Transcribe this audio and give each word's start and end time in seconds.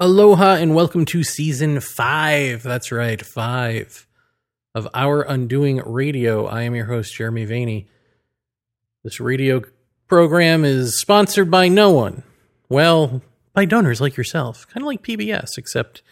Aloha 0.00 0.56
and 0.56 0.74
welcome 0.74 1.04
to 1.06 1.24
season 1.24 1.80
five. 1.80 2.62
That's 2.62 2.92
right, 2.92 3.24
five 3.24 4.06
of 4.74 4.86
Our 4.92 5.22
Undoing 5.22 5.80
Radio. 5.84 6.46
I 6.46 6.62
am 6.62 6.74
your 6.74 6.84
host, 6.84 7.14
Jeremy 7.14 7.46
Vaeni. 7.46 7.86
This 9.02 9.20
radio 9.20 9.62
program 10.06 10.64
is 10.64 10.98
sponsored 10.98 11.50
by 11.50 11.68
no 11.68 11.90
one. 11.90 12.22
Well, 12.68 13.22
by 13.54 13.64
donors 13.64 14.00
like 14.00 14.16
yourself, 14.16 14.66
kind 14.68 14.82
of 14.82 14.86
like 14.86 15.02
PBS, 15.02 15.56
except 15.58 16.02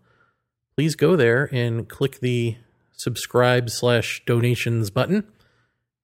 please 0.77 0.95
go 0.95 1.17
there 1.17 1.49
and 1.51 1.89
click 1.89 2.21
the 2.21 2.55
subscribe 2.93 3.69
slash 3.69 4.23
donations 4.25 4.89
button 4.89 5.27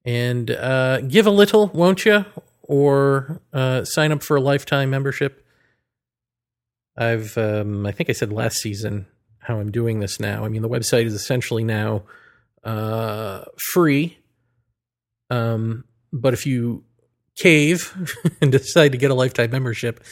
and 0.04 0.50
uh, 0.50 1.00
give 1.00 1.26
a 1.26 1.30
little, 1.30 1.68
won't 1.68 2.04
you? 2.04 2.26
Or 2.62 3.40
uh, 3.54 3.84
sign 3.84 4.12
up 4.12 4.22
for 4.22 4.36
a 4.36 4.42
lifetime 4.42 4.90
membership. 4.90 5.46
I've, 6.96 7.36
um, 7.38 7.86
I 7.86 7.92
think 7.92 8.10
I 8.10 8.12
said 8.12 8.30
last 8.32 8.58
season 8.58 9.06
how 9.38 9.60
I'm 9.60 9.70
doing 9.70 10.00
this 10.00 10.20
now. 10.20 10.44
I 10.44 10.48
mean, 10.48 10.60
the 10.60 10.68
website 10.68 11.06
is 11.06 11.14
essentially 11.14 11.64
now 11.64 12.02
uh, 12.62 13.44
free. 13.72 14.18
Um, 15.34 15.84
but 16.12 16.34
if 16.34 16.46
you 16.46 16.84
cave 17.36 17.92
and 18.40 18.52
decide 18.52 18.92
to 18.92 18.98
get 18.98 19.10
a 19.10 19.14
lifetime 19.14 19.50
membership, 19.50 20.02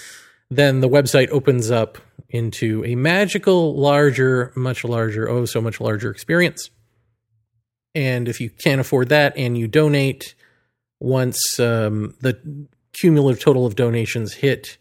then 0.51 0.81
the 0.81 0.89
website 0.89 1.31
opens 1.31 1.71
up 1.71 1.99
into 2.29 2.85
a 2.85 2.95
magical, 2.95 3.77
larger, 3.77 4.53
much 4.57 4.85
larger, 4.85 5.29
oh, 5.29 5.45
so 5.45 5.61
much 5.61 5.81
larger 5.81 6.11
experience. 6.11 6.71
And 7.95 8.29
if 8.29 8.41
you 8.41 8.51
can't 8.51 8.81
afford 8.81 9.11
that 9.11 9.37
and 9.37 9.57
you 9.57 9.69
donate 9.69 10.35
once 10.99 11.59
um, 11.61 12.15
the 12.21 12.67
cumulative 12.93 13.43
total 13.43 13.67
of 13.67 13.77
donations 13.77 14.35
hit 14.35 14.79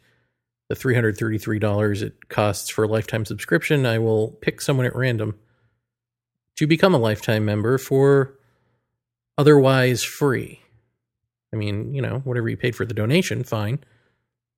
the 0.70 0.76
$333 0.76 2.02
it 2.02 2.30
costs 2.30 2.72
for 2.72 2.86
a 2.86 2.88
lifetime 2.88 3.26
subscription, 3.26 3.86
I 3.86 4.00
will 4.00 4.30
pick 4.42 4.62
someone 4.62 4.86
at 4.86 4.96
random 4.96 5.38
to 6.58 6.68
become 6.68 6.94
a 6.94 6.98
lifetime 6.98 7.44
member 7.44 7.78
for 7.78 8.38
otherwise 9.38 10.04
free. 10.04 10.62
I 11.54 11.58
mean, 11.58 11.94
you 11.94 12.02
know, 12.02 12.20
whatever 12.20 12.50
you 12.50 12.58
paid 12.58 12.76
for 12.76 12.86
the 12.86 12.94
donation, 12.94 13.44
fine. 13.44 13.80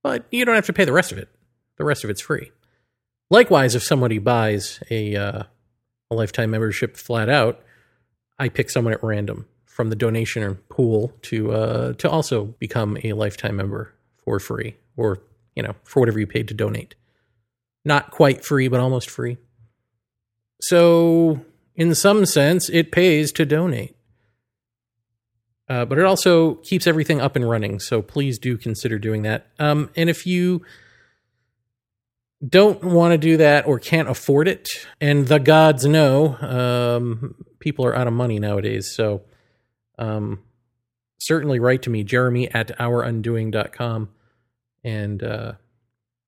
But 0.03 0.25
you 0.31 0.45
don't 0.45 0.55
have 0.55 0.65
to 0.67 0.73
pay 0.73 0.85
the 0.85 0.93
rest 0.93 1.11
of 1.11 1.17
it. 1.17 1.29
The 1.77 1.85
rest 1.85 2.03
of 2.03 2.09
it's 2.09 2.21
free. 2.21 2.51
Likewise, 3.29 3.73
if 3.73 3.83
somebody 3.83 4.19
buys 4.19 4.79
a, 4.91 5.15
uh, 5.15 5.43
a 6.11 6.15
lifetime 6.15 6.51
membership 6.51 6.97
flat 6.97 7.29
out, 7.29 7.61
I 8.37 8.49
pick 8.49 8.69
someone 8.69 8.93
at 8.93 9.03
random 9.03 9.47
from 9.65 9.89
the 9.89 9.95
donation 9.95 10.55
pool 10.69 11.13
to 11.23 11.51
uh, 11.51 11.93
to 11.93 12.09
also 12.09 12.45
become 12.59 12.97
a 13.03 13.13
lifetime 13.13 13.55
member 13.55 13.93
for 14.23 14.39
free, 14.39 14.75
or 14.95 15.19
you 15.55 15.63
know, 15.63 15.73
for 15.83 15.99
whatever 15.99 16.19
you 16.19 16.27
paid 16.27 16.47
to 16.49 16.53
donate. 16.53 16.95
Not 17.83 18.11
quite 18.11 18.45
free, 18.45 18.67
but 18.67 18.79
almost 18.79 19.09
free. 19.09 19.37
So, 20.61 21.43
in 21.75 21.95
some 21.95 22.25
sense, 22.25 22.69
it 22.69 22.91
pays 22.91 23.31
to 23.33 23.45
donate. 23.45 23.95
Uh, 25.73 25.85
but 25.85 25.97
it 25.97 26.05
also 26.05 26.53
keeps 26.53 26.85
everything 26.85 27.19
up 27.19 27.35
and 27.35 27.49
running. 27.49 27.79
So 27.79 28.03
please 28.03 28.37
do 28.37 28.59
consider 28.59 28.99
doing 28.99 29.23
that. 29.23 29.47
Um, 29.57 29.89
and 29.95 30.07
if 30.07 30.23
you 30.27 30.61
don't 32.47 32.83
want 32.83 33.13
to 33.13 33.17
do 33.17 33.37
that 33.37 33.65
or 33.65 33.79
can't 33.79 34.07
afford 34.07 34.47
it, 34.47 34.69
and 35.01 35.27
the 35.27 35.39
gods 35.39 35.83
know, 35.83 36.37
um, 36.37 37.33
people 37.57 37.87
are 37.87 37.95
out 37.95 38.05
of 38.05 38.13
money 38.13 38.37
nowadays. 38.37 38.93
So 38.93 39.23
um, 39.97 40.43
certainly 41.17 41.57
write 41.59 41.81
to 41.83 41.89
me, 41.89 42.03
jeremy 42.03 42.51
at 42.51 42.77
ourundoing.com, 42.77 44.09
and 44.83 45.23
uh, 45.23 45.53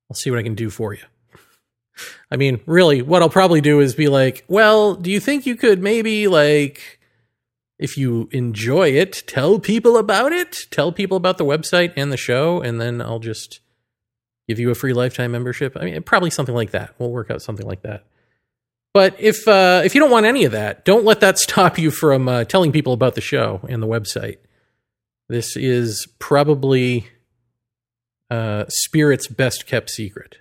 I'll 0.10 0.16
see 0.16 0.32
what 0.32 0.40
I 0.40 0.44
can 0.44 0.56
do 0.56 0.72
for 0.72 0.96
you. 0.96 1.04
I 2.32 2.38
mean, 2.38 2.62
really, 2.66 3.04
what 3.04 3.22
I'll 3.22 3.30
probably 3.30 3.62
do 3.62 3.80
is 3.80 3.94
be 3.94 4.08
like, 4.08 4.44
well, 4.48 4.96
do 4.96 5.12
you 5.12 5.20
think 5.20 5.46
you 5.46 5.56
could 5.56 5.84
maybe, 5.84 6.28
like, 6.28 6.95
if 7.78 7.98
you 7.98 8.30
enjoy 8.32 8.90
it, 8.90 9.24
tell 9.28 9.60
people 9.60 9.98
about 9.98 10.32
it? 10.32 10.68
Tell 10.72 10.92
people 10.92 11.18
about 11.18 11.38
the 11.38 11.46
website 11.46 11.94
and 11.96 12.12
the 12.12 12.18
show, 12.18 12.62
and 12.62 12.80
then 12.80 13.02
I'll 13.02 13.20
just 13.20 13.60
give 14.48 14.60
you 14.60 14.70
a 14.70 14.76
free 14.76 14.94
lifetime 14.94 15.32
membership. 15.32 15.76
I 15.80 15.86
mean, 15.86 16.04
probably 16.04 16.30
something 16.30 16.56
like 16.56 16.72
that. 16.72 16.96
We'll 16.98 17.12
work 17.12 17.30
out 17.30 17.42
something 17.42 17.66
like 17.66 17.82
that. 17.82 18.06
But 18.94 19.20
if 19.20 19.46
uh, 19.48 19.82
if 19.84 19.94
you 19.94 20.00
don't 20.00 20.12
want 20.12 20.26
any 20.26 20.46
of 20.46 20.54
that, 20.54 20.86
don't 20.86 21.04
let 21.04 21.20
that 21.20 21.38
stop 21.40 21.78
you 21.78 21.92
from 21.92 22.30
uh, 22.30 22.46
telling 22.46 22.72
people 22.72 22.94
about 22.94 23.16
the 23.16 23.22
show 23.22 23.60
and 23.68 23.84
the 23.84 23.88
website. 23.88 24.38
This 25.28 25.58
is 25.58 26.08
probably 26.20 27.08
uh, 28.30 28.66
Spirit's 28.70 29.28
best 29.28 29.66
kept 29.68 29.90
secret. 29.90 30.38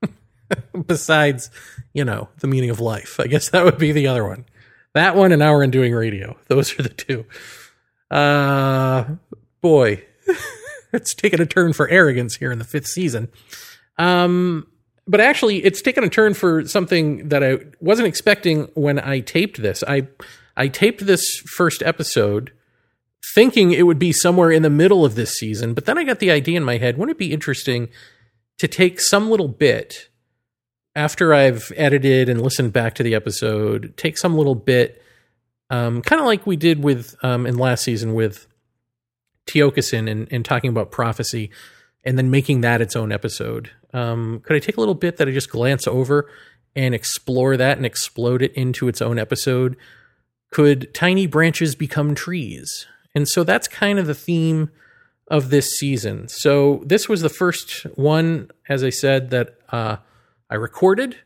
Besides, 0.86 1.50
you 1.92 2.04
know, 2.04 2.28
the 2.38 2.46
meaning 2.46 2.70
of 2.70 2.80
life. 2.80 3.18
I 3.20 3.26
guess 3.26 3.50
that 3.50 3.64
would 3.64 3.78
be 3.78 3.92
the 3.92 4.06
other 4.06 4.24
one. 4.24 4.46
That 4.96 5.14
one 5.14 5.30
and 5.30 5.42
Our 5.42 5.62
Undoing 5.62 5.92
Radio. 5.92 6.38
Those 6.48 6.78
are 6.78 6.82
the 6.82 6.88
two. 6.88 7.26
Uh, 8.10 9.04
boy. 9.60 10.02
it's 10.94 11.12
taken 11.12 11.38
a 11.38 11.44
turn 11.44 11.74
for 11.74 11.86
arrogance 11.90 12.36
here 12.36 12.50
in 12.50 12.58
the 12.58 12.64
fifth 12.64 12.86
season. 12.86 13.28
Um, 13.98 14.66
but 15.06 15.20
actually, 15.20 15.58
it's 15.58 15.82
taken 15.82 16.02
a 16.02 16.08
turn 16.08 16.32
for 16.32 16.66
something 16.66 17.28
that 17.28 17.44
I 17.44 17.58
wasn't 17.78 18.08
expecting 18.08 18.70
when 18.72 18.98
I 18.98 19.20
taped 19.20 19.60
this. 19.60 19.84
I 19.86 20.08
I 20.56 20.68
taped 20.68 21.04
this 21.04 21.42
first 21.44 21.82
episode 21.82 22.52
thinking 23.34 23.72
it 23.72 23.82
would 23.82 23.98
be 23.98 24.12
somewhere 24.12 24.50
in 24.50 24.62
the 24.62 24.70
middle 24.70 25.04
of 25.04 25.14
this 25.14 25.34
season, 25.34 25.74
but 25.74 25.84
then 25.84 25.98
I 25.98 26.04
got 26.04 26.20
the 26.20 26.30
idea 26.30 26.56
in 26.56 26.64
my 26.64 26.78
head. 26.78 26.96
Wouldn't 26.96 27.16
it 27.16 27.18
be 27.18 27.34
interesting 27.34 27.90
to 28.56 28.66
take 28.66 28.98
some 28.98 29.28
little 29.28 29.48
bit 29.48 30.08
after 30.96 31.34
I've 31.34 31.70
edited 31.76 32.30
and 32.30 32.40
listened 32.40 32.72
back 32.72 32.94
to 32.94 33.02
the 33.02 33.14
episode, 33.14 33.92
take 33.98 34.16
some 34.16 34.36
little 34.36 34.54
bit, 34.54 35.02
um, 35.68 36.00
kind 36.00 36.20
of 36.20 36.26
like 36.26 36.46
we 36.46 36.56
did 36.56 36.82
with 36.82 37.14
um, 37.22 37.46
in 37.46 37.58
last 37.58 37.84
season 37.84 38.14
with 38.14 38.46
Tiokasin 39.46 40.10
and, 40.10 40.26
and 40.30 40.44
talking 40.44 40.70
about 40.70 40.90
prophecy 40.90 41.50
and 42.02 42.16
then 42.16 42.30
making 42.30 42.62
that 42.62 42.80
its 42.80 42.96
own 42.96 43.12
episode. 43.12 43.70
Um, 43.92 44.40
could 44.40 44.56
I 44.56 44.58
take 44.58 44.78
a 44.78 44.80
little 44.80 44.94
bit 44.94 45.18
that 45.18 45.28
I 45.28 45.32
just 45.32 45.50
glance 45.50 45.86
over 45.86 46.30
and 46.74 46.94
explore 46.94 47.58
that 47.58 47.76
and 47.76 47.84
explode 47.84 48.40
it 48.40 48.54
into 48.54 48.88
its 48.88 49.02
own 49.02 49.18
episode? 49.18 49.76
Could 50.50 50.94
tiny 50.94 51.26
branches 51.26 51.74
become 51.74 52.14
trees? 52.14 52.86
And 53.14 53.28
so 53.28 53.44
that's 53.44 53.68
kind 53.68 53.98
of 53.98 54.06
the 54.06 54.14
theme 54.14 54.70
of 55.28 55.50
this 55.50 55.68
season. 55.76 56.28
So 56.28 56.82
this 56.86 57.06
was 57.06 57.20
the 57.20 57.28
first 57.28 57.82
one, 57.96 58.50
as 58.68 58.82
I 58.82 58.90
said, 58.90 59.30
that 59.30 59.58
uh, 59.70 59.96
I 60.50 60.54
recorded. 60.54 61.16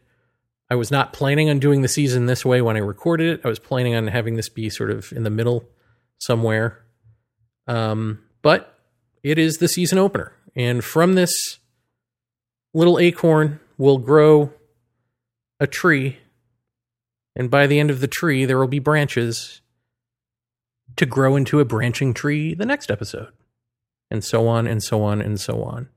I 0.71 0.77
was 0.77 0.91
not 0.91 1.13
planning 1.13 1.51
on 1.51 1.59
doing 1.59 1.83
the 1.83 1.89
season 1.89 2.27
this 2.27 2.45
way 2.45 2.63
when 2.63 2.77
I 2.77 2.81
recorded 2.81 3.29
it. 3.29 3.41
I 3.45 3.49
was 3.49 3.59
planning 3.59 3.95
on 3.95 4.07
having 4.07 4.37
this 4.37 4.49
be 4.49 4.71
sort 4.71 4.91
of 4.91 5.13
in 5.13 5.25
the 5.25 5.31
middle 5.31 5.65
somewhere. 6.19 6.85
Um, 7.67 8.23
but 8.43 8.79
it 9.23 9.39
is 9.39 9.59
the 9.59 9.69
season 9.69 9.99
opener. 9.99 10.33
And 10.55 10.85
from 10.85 11.15
this 11.15 11.59
little 12.73 12.99
acorn 12.99 13.61
will 13.79 13.99
grow 13.99 14.53
a 15.59 15.67
tree. 15.67 16.19
And 17.35 17.51
by 17.51 17.67
the 17.67 17.81
end 17.81 17.91
of 17.91 18.01
the 18.01 18.09
tree, 18.09 18.45
there 18.45 18.59
will 18.59 18.69
be 18.69 18.79
branches 18.79 19.61
to 20.97 21.07
grow 21.07 21.37
into 21.37 21.61
a 21.61 21.65
branching 21.65 22.15
tree 22.15 22.55
the 22.55 22.67
next 22.67 22.91
episode. 22.91 23.33
And 24.11 24.25
so 24.25 24.49
on 24.49 24.67
and 24.67 24.83
so 24.83 25.03
on 25.03 25.21
and 25.21 25.41
so 25.41 25.63
on. 25.63 25.89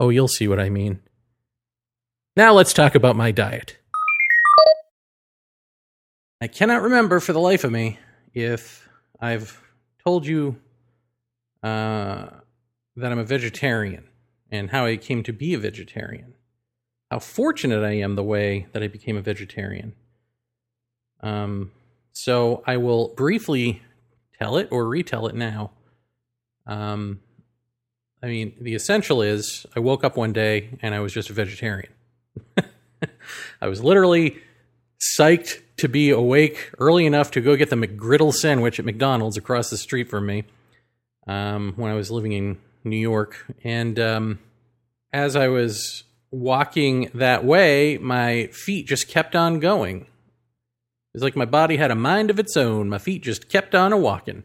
Oh, 0.00 0.08
you'll 0.08 0.28
see 0.28 0.48
what 0.48 0.60
I 0.60 0.70
mean. 0.70 1.00
Now 2.34 2.54
let's 2.54 2.72
talk 2.72 2.94
about 2.94 3.14
my 3.14 3.30
diet. 3.30 3.76
I 6.40 6.46
cannot 6.46 6.80
remember 6.80 7.20
for 7.20 7.34
the 7.34 7.38
life 7.38 7.62
of 7.62 7.70
me 7.70 7.98
if 8.32 8.88
I've 9.20 9.60
told 10.02 10.26
you 10.26 10.56
uh, 11.62 12.28
that 12.96 13.12
I'm 13.12 13.18
a 13.18 13.24
vegetarian 13.24 14.08
and 14.50 14.70
how 14.70 14.86
I 14.86 14.96
came 14.96 15.22
to 15.24 15.32
be 15.34 15.52
a 15.52 15.58
vegetarian. 15.58 16.32
How 17.10 17.18
fortunate 17.18 17.84
I 17.84 17.98
am 17.98 18.14
the 18.14 18.24
way 18.24 18.66
that 18.72 18.82
I 18.82 18.88
became 18.88 19.18
a 19.18 19.22
vegetarian. 19.22 19.92
Um, 21.20 21.70
so 22.12 22.62
I 22.66 22.78
will 22.78 23.08
briefly 23.08 23.82
tell 24.38 24.56
it 24.56 24.68
or 24.70 24.88
retell 24.88 25.26
it 25.26 25.34
now. 25.34 25.72
Um, 26.66 27.20
I 28.22 28.28
mean, 28.28 28.54
the 28.58 28.74
essential 28.74 29.20
is 29.20 29.66
I 29.76 29.80
woke 29.80 30.02
up 30.02 30.16
one 30.16 30.32
day 30.32 30.78
and 30.80 30.94
I 30.94 31.00
was 31.00 31.12
just 31.12 31.28
a 31.28 31.34
vegetarian. 31.34 31.92
I 33.60 33.68
was 33.68 33.82
literally 33.82 34.38
psyched 35.18 35.60
to 35.78 35.88
be 35.88 36.10
awake 36.10 36.70
early 36.78 37.06
enough 37.06 37.30
to 37.32 37.40
go 37.40 37.56
get 37.56 37.70
the 37.70 37.76
McGriddle 37.76 38.32
sandwich 38.32 38.78
at 38.78 38.84
McDonald's 38.84 39.36
across 39.36 39.70
the 39.70 39.76
street 39.76 40.08
from 40.08 40.26
me 40.26 40.44
um, 41.26 41.72
when 41.76 41.90
I 41.90 41.94
was 41.94 42.10
living 42.10 42.32
in 42.32 42.58
New 42.84 42.96
York, 42.96 43.46
and 43.62 43.98
um, 43.98 44.38
as 45.12 45.36
I 45.36 45.48
was 45.48 46.04
walking 46.30 47.10
that 47.14 47.44
way, 47.44 47.98
my 47.98 48.46
feet 48.48 48.86
just 48.86 49.08
kept 49.08 49.36
on 49.36 49.60
going. 49.60 50.00
It 50.00 51.16
was 51.16 51.22
like 51.22 51.36
my 51.36 51.44
body 51.44 51.76
had 51.76 51.90
a 51.90 51.94
mind 51.94 52.30
of 52.30 52.38
its 52.38 52.56
own. 52.56 52.88
My 52.88 52.98
feet 52.98 53.22
just 53.22 53.50
kept 53.50 53.74
on 53.74 53.92
a 53.92 53.98
walking. 53.98 54.44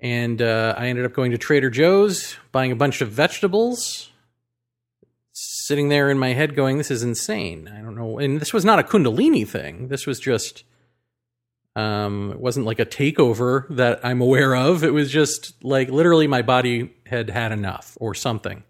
And 0.00 0.42
uh, 0.42 0.74
I 0.76 0.88
ended 0.88 1.04
up 1.04 1.12
going 1.12 1.30
to 1.30 1.38
Trader 1.38 1.70
Joe's, 1.70 2.36
buying 2.50 2.72
a 2.72 2.76
bunch 2.76 3.00
of 3.00 3.10
vegetables, 3.10 4.10
sitting 5.70 5.88
there 5.88 6.10
in 6.10 6.18
my 6.18 6.32
head 6.32 6.56
going, 6.56 6.76
This 6.78 6.90
is 6.90 7.02
insane. 7.02 7.70
I 7.72 7.80
don't 7.80 7.94
know. 7.94 8.18
And 8.18 8.40
this 8.40 8.52
was 8.52 8.64
not 8.64 8.78
a 8.78 8.82
Kundalini 8.82 9.46
thing. 9.46 9.88
This 9.88 10.06
was 10.06 10.18
just, 10.18 10.64
um, 11.76 12.32
it 12.32 12.40
wasn't 12.40 12.66
like 12.66 12.80
a 12.80 12.84
takeover 12.84 13.66
that 13.76 14.00
I'm 14.04 14.20
aware 14.20 14.56
of. 14.56 14.82
It 14.84 14.92
was 14.92 15.10
just 15.10 15.62
like 15.64 15.88
literally 15.88 16.26
my 16.26 16.42
body 16.42 16.92
had 17.06 17.30
had 17.30 17.52
enough 17.52 17.96
or 18.00 18.14
something. 18.14 18.64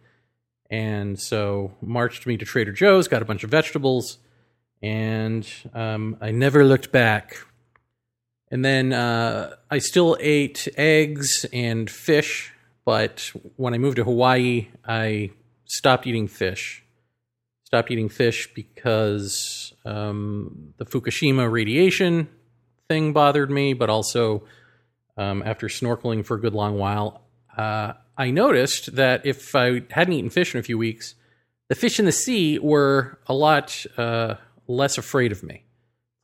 And 0.71 1.19
so 1.19 1.73
marched 1.81 2.27
me 2.27 2.37
to 2.37 2.45
Trader 2.45 2.73
Joe's, 2.73 3.09
got 3.09 3.23
a 3.23 3.25
bunch 3.25 3.43
of 3.43 3.51
vegetables, 3.51 4.19
and 4.83 5.45
um, 5.75 6.17
I 6.21 6.31
never 6.31 6.65
looked 6.65 6.93
back 6.93 7.39
and 8.51 8.65
then 8.65 8.93
uh, 8.93 9.55
I 9.71 9.79
still 9.79 10.17
ate 10.19 10.67
eggs 10.77 11.47
and 11.53 11.89
fish, 11.89 12.53
but 12.85 13.31
when 13.57 13.75
I 13.75 13.79
moved 13.79 13.97
to 13.97 14.05
Hawaii, 14.05 14.69
I 14.85 15.31
stopped 15.67 16.07
eating 16.07 16.27
fish. 16.27 16.83
Stopped 17.71 17.93
eating 17.93 18.09
fish 18.09 18.53
because 18.53 19.73
um, 19.85 20.75
the 20.79 20.85
Fukushima 20.85 21.49
radiation 21.49 22.29
thing 22.89 23.13
bothered 23.13 23.49
me, 23.49 23.75
but 23.75 23.89
also 23.89 24.43
um, 25.17 25.41
after 25.47 25.69
snorkeling 25.69 26.27
for 26.27 26.37
a 26.37 26.41
good 26.41 26.53
long 26.53 26.79
while, 26.79 27.23
uh, 27.57 27.93
I 28.19 28.33
noticed 28.33 28.97
that 28.97 29.25
if 29.25 29.55
I 29.55 29.83
hadn't 29.89 30.15
eaten 30.15 30.31
fish 30.31 30.53
in 30.53 30.59
a 30.59 30.65
few 30.65 30.79
weeks, 30.79 31.15
the 31.69 31.77
fish 31.77 32.01
in 32.01 32.07
the 32.07 32.11
sea 32.11 32.59
were 32.59 33.21
a 33.29 33.35
lot 33.35 33.87
uh, 33.97 34.35
less 34.67 34.99
afraid 34.99 35.31
of 35.31 35.45
me. 35.45 35.63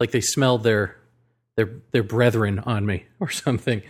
Like 0.00 0.10
they 0.10 0.20
smelled 0.20 0.64
their 0.64 0.96
their 1.54 1.70
their 1.92 2.02
brethren 2.02 2.58
on 2.58 2.86
me 2.86 3.04
or 3.20 3.30
something. 3.30 3.82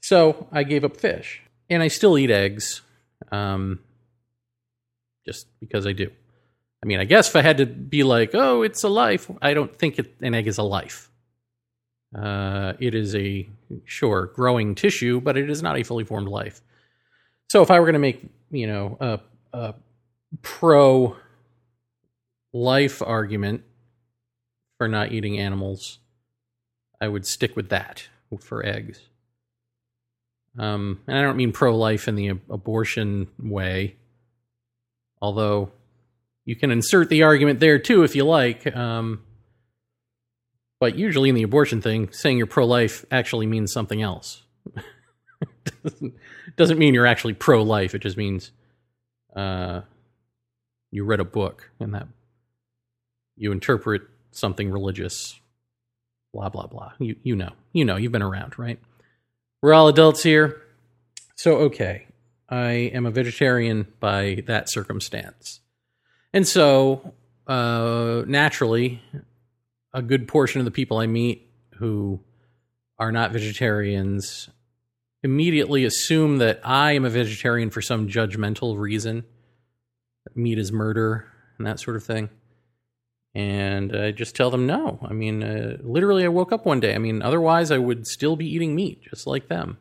So 0.00 0.46
I 0.52 0.62
gave 0.62 0.84
up 0.84 0.96
fish, 0.96 1.42
and 1.68 1.82
I 1.82 1.88
still 1.88 2.16
eat 2.16 2.30
eggs, 2.30 2.82
um, 3.32 3.80
just 5.26 5.48
because 5.58 5.88
I 5.88 5.92
do. 5.92 6.12
I 6.82 6.86
mean, 6.86 6.98
I 6.98 7.04
guess 7.04 7.28
if 7.28 7.36
I 7.36 7.42
had 7.42 7.58
to 7.58 7.66
be 7.66 8.02
like, 8.02 8.30
oh, 8.34 8.62
it's 8.62 8.82
a 8.84 8.88
life, 8.88 9.30
I 9.42 9.52
don't 9.52 9.76
think 9.76 9.98
it, 9.98 10.14
an 10.20 10.34
egg 10.34 10.46
is 10.46 10.58
a 10.58 10.62
life. 10.62 11.10
Uh, 12.16 12.72
it 12.80 12.94
is 12.94 13.14
a 13.14 13.48
sure 13.84 14.26
growing 14.34 14.74
tissue, 14.74 15.20
but 15.20 15.36
it 15.36 15.50
is 15.50 15.62
not 15.62 15.78
a 15.78 15.82
fully 15.82 16.04
formed 16.04 16.28
life. 16.28 16.60
So 17.50 17.62
if 17.62 17.70
I 17.70 17.78
were 17.78 17.86
going 17.86 17.94
to 17.94 18.00
make, 18.00 18.24
you 18.50 18.66
know, 18.66 18.96
a, 19.00 19.20
a 19.52 19.74
pro 20.42 21.16
life 22.52 23.02
argument 23.02 23.62
for 24.78 24.88
not 24.88 25.12
eating 25.12 25.38
animals, 25.38 25.98
I 27.00 27.08
would 27.08 27.26
stick 27.26 27.56
with 27.56 27.68
that 27.68 28.08
for 28.40 28.64
eggs. 28.64 29.00
Um, 30.58 31.00
and 31.06 31.16
I 31.16 31.22
don't 31.22 31.36
mean 31.36 31.52
pro 31.52 31.76
life 31.76 32.08
in 32.08 32.16
the 32.16 32.28
abortion 32.28 33.28
way, 33.38 33.96
although 35.20 35.70
you 36.44 36.56
can 36.56 36.70
insert 36.70 37.08
the 37.08 37.22
argument 37.22 37.60
there 37.60 37.78
too 37.78 38.02
if 38.02 38.14
you 38.16 38.24
like. 38.24 38.74
Um, 38.74 39.22
but 40.80 40.96
usually 40.96 41.28
in 41.28 41.34
the 41.34 41.42
abortion 41.42 41.82
thing, 41.82 42.10
saying 42.12 42.38
you're 42.38 42.46
pro 42.46 42.64
life 42.64 43.04
actually 43.10 43.46
means 43.46 43.72
something 43.72 44.00
else. 44.00 44.42
doesn't, 45.82 46.14
doesn't 46.56 46.78
mean 46.78 46.94
you're 46.94 47.06
actually 47.06 47.34
pro 47.34 47.62
life, 47.62 47.94
it 47.94 48.00
just 48.00 48.16
means 48.16 48.52
uh, 49.36 49.82
you 50.90 51.04
read 51.04 51.20
a 51.20 51.24
book 51.24 51.70
and 51.78 51.94
that 51.94 52.08
you 53.36 53.52
interpret 53.52 54.02
something 54.32 54.70
religious 54.70 55.40
blah 56.32 56.48
blah 56.48 56.66
blah. 56.66 56.92
You 56.98 57.16
you 57.22 57.36
know. 57.36 57.52
You 57.72 57.84
know, 57.84 57.96
you've 57.96 58.12
been 58.12 58.22
around, 58.22 58.58
right? 58.58 58.78
We're 59.62 59.74
all 59.74 59.88
adults 59.88 60.22
here. 60.22 60.62
So 61.36 61.56
okay, 61.58 62.06
I 62.48 62.70
am 62.70 63.06
a 63.06 63.10
vegetarian 63.10 63.86
by 64.00 64.42
that 64.46 64.70
circumstance. 64.70 65.60
And 66.32 66.46
so 66.46 67.14
uh, 67.46 68.22
naturally 68.26 69.02
a 69.92 70.02
good 70.02 70.28
portion 70.28 70.60
of 70.60 70.64
the 70.64 70.70
people 70.70 70.98
I 70.98 71.06
meet 71.06 71.50
who 71.74 72.20
are 72.98 73.10
not 73.10 73.32
vegetarians 73.32 74.48
immediately 75.22 75.84
assume 75.84 76.38
that 76.38 76.60
I 76.64 76.92
am 76.92 77.04
a 77.04 77.10
vegetarian 77.10 77.70
for 77.70 77.82
some 77.82 78.08
judgmental 78.08 78.78
reason. 78.78 79.24
Meat 80.34 80.58
is 80.58 80.70
murder 80.70 81.26
and 81.58 81.66
that 81.66 81.80
sort 81.80 81.96
of 81.96 82.04
thing 82.04 82.30
and 83.34 83.96
I 83.96 84.10
just 84.10 84.34
tell 84.34 84.50
them 84.50 84.66
no. 84.66 84.98
I 85.02 85.12
mean, 85.12 85.42
uh, 85.42 85.76
literally, 85.82 86.24
I 86.24 86.28
woke 86.28 86.52
up 86.52 86.66
one 86.66 86.80
day. 86.80 86.94
I 86.94 86.98
mean, 86.98 87.22
otherwise, 87.22 87.70
I 87.70 87.78
would 87.78 88.06
still 88.06 88.36
be 88.36 88.46
eating 88.46 88.74
meat 88.74 89.02
just 89.02 89.26
like 89.26 89.48
them. 89.48 89.78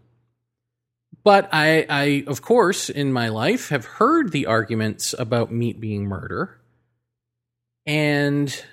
But 1.23 1.49
I, 1.51 1.85
I, 1.89 2.23
of 2.27 2.41
course, 2.41 2.89
in 2.89 3.11
my 3.11 3.29
life 3.29 3.69
have 3.69 3.85
heard 3.85 4.31
the 4.31 4.45
arguments 4.45 5.13
about 5.17 5.51
meat 5.51 5.79
being 5.79 6.05
murder, 6.05 6.59
and 7.85 8.63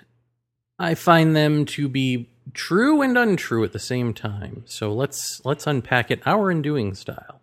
I 0.78 0.94
find 0.94 1.34
them 1.34 1.64
to 1.66 1.88
be 1.88 2.30
true 2.54 3.02
and 3.02 3.18
untrue 3.18 3.64
at 3.64 3.72
the 3.72 3.78
same 3.78 4.14
time. 4.14 4.62
So 4.66 4.92
let's 4.92 5.40
let's 5.44 5.66
unpack 5.66 6.10
it 6.10 6.22
our 6.24 6.50
undoing 6.50 6.94
style. 6.94 7.40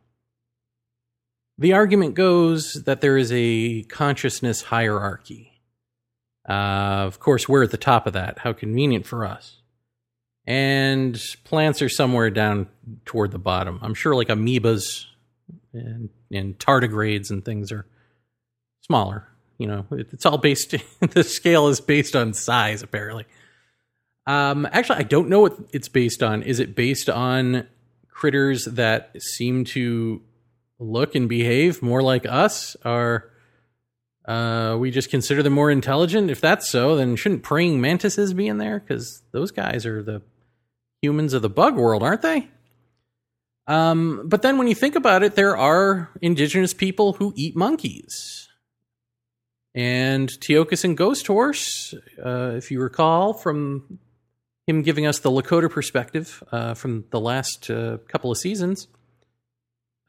The 1.58 1.74
argument 1.74 2.16
goes 2.16 2.84
that 2.86 3.02
there 3.02 3.18
is 3.18 3.32
a 3.34 3.84
consciousness 3.84 4.64
hierarchy 4.64 5.54
uh, 6.48 7.04
of 7.08 7.20
course, 7.20 7.48
we're 7.48 7.64
at 7.64 7.72
the 7.72 7.78
top 7.78 8.06
of 8.06 8.14
that. 8.14 8.40
How 8.40 8.54
convenient 8.54 9.06
for 9.06 9.26
us. 9.26 9.62
And 10.46 11.22
plants 11.46 11.82
are 11.82 11.90
somewhere 11.90 12.30
down 12.30 12.68
toward 13.06 13.32
the 13.32 13.40
bottom. 13.40 13.80
I'm 13.82 13.94
sure 13.94 14.14
like 14.16 14.28
amoebas 14.28 15.06
and, 15.72 16.10
and 16.32 16.58
tardigrades 16.60 17.30
and 17.30 17.44
things 17.46 17.72
are 17.72 17.86
smaller. 18.82 19.28
You 19.58 19.68
know, 19.68 19.86
it's 19.92 20.26
all 20.26 20.38
based, 20.38 20.76
the 21.00 21.24
scale 21.24 21.68
is 21.70 21.80
based 21.80 22.16
on 22.16 22.34
size, 22.34 22.82
apparently. 22.82 23.26
Um, 24.26 24.68
actually, 24.72 25.00
I 25.00 25.04
don't 25.04 25.30
know 25.30 25.42
what 25.42 25.58
it's 25.72 25.88
based 25.88 26.24
on. 26.24 26.44
Is 26.44 26.60
it 26.60 26.76
based 26.76 27.10
on 27.10 27.68
critters 28.10 28.66
that 28.66 29.22
seem 29.22 29.66
to 29.66 30.22
look 30.80 31.16
and 31.16 31.30
behave 31.30 31.82
more 31.82 32.02
like 32.02 32.26
us? 32.26 32.76
Or 32.86 33.32
uh, 34.26 34.78
we 34.80 34.92
just 34.92 35.10
consider 35.10 35.44
them 35.44 35.54
more 35.54 35.70
intelligent. 35.70 36.30
If 36.30 36.42
that's 36.42 36.70
so, 36.70 36.96
then 36.96 37.16
shouldn't 37.16 37.44
praying 37.44 37.82
mantises 37.82 38.34
be 38.34 38.48
in 38.48 38.58
there? 38.58 38.80
Because 38.80 39.22
those 39.32 39.52
guys 39.52 39.86
are 39.86 40.02
the 40.02 40.22
humans 41.04 41.34
of 41.34 41.42
the 41.42 41.50
bug 41.50 41.76
world, 41.76 42.02
aren't 42.02 42.22
they? 42.22 42.48
Um, 43.68 44.24
but 44.26 44.42
then 44.42 44.58
when 44.58 44.68
you 44.68 44.76
think 44.76 44.96
about 44.96 45.22
it, 45.22 45.36
there 45.36 45.56
are 45.56 46.10
indigenous 46.22 46.74
people 46.74 47.14
who 47.14 47.34
eat 47.36 47.56
monkeys. 47.56 48.48
And 49.76 50.30
Tiokasin 50.30 50.84
and 50.86 50.98
Ghost 50.98 51.28
Horse, 51.28 51.94
uh, 52.24 52.54
if 52.56 52.72
you 52.72 52.80
recall 52.80 53.34
from 53.34 54.00
him 54.68 54.82
giving 54.82 55.06
us 55.06 55.20
the 55.20 55.32
Lakota 55.32 55.70
perspective 55.70 56.42
uh, 56.52 56.74
from 56.74 57.06
the 57.12 57.20
last 57.20 57.70
uh, 57.70 57.98
couple 58.08 58.32
of 58.32 58.38
seasons, 58.38 58.88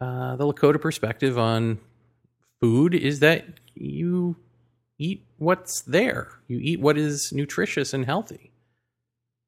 uh, 0.01 0.37
the 0.37 0.45
Lakota 0.45 0.81
perspective 0.81 1.39
on 1.39 1.79
food 2.61 2.95
is 2.95 3.21
that 3.21 3.47
you 3.75 4.37
eat 4.99 5.25
what's 5.39 5.83
there. 5.83 6.29
You 6.47 6.59
eat 6.61 6.81
what 6.81 6.99
is 6.99 7.33
nutritious 7.33 7.93
and 7.93 8.05
healthy. 8.05 8.54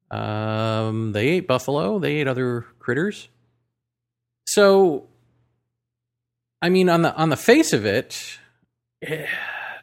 Um, 0.09 1.11
they 1.11 1.27
ate 1.29 1.47
buffalo. 1.47 1.99
They 1.99 2.15
ate 2.15 2.27
other 2.27 2.65
critters. 2.79 3.27
So, 4.45 5.07
I 6.61 6.69
mean, 6.69 6.89
on 6.89 7.01
the 7.01 7.13
on 7.15 7.29
the 7.29 7.37
face 7.37 7.73
of 7.73 7.85
it, 7.85 8.39
it 9.01 9.27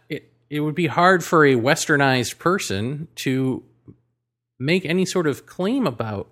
it, 0.08 0.32
it 0.48 0.60
would 0.60 0.74
be 0.74 0.86
hard 0.86 1.22
for 1.22 1.44
a 1.44 1.54
westernized 1.54 2.38
person 2.38 3.08
to 3.16 3.62
make 4.58 4.84
any 4.86 5.04
sort 5.04 5.26
of 5.26 5.46
claim 5.46 5.86
about 5.86 6.30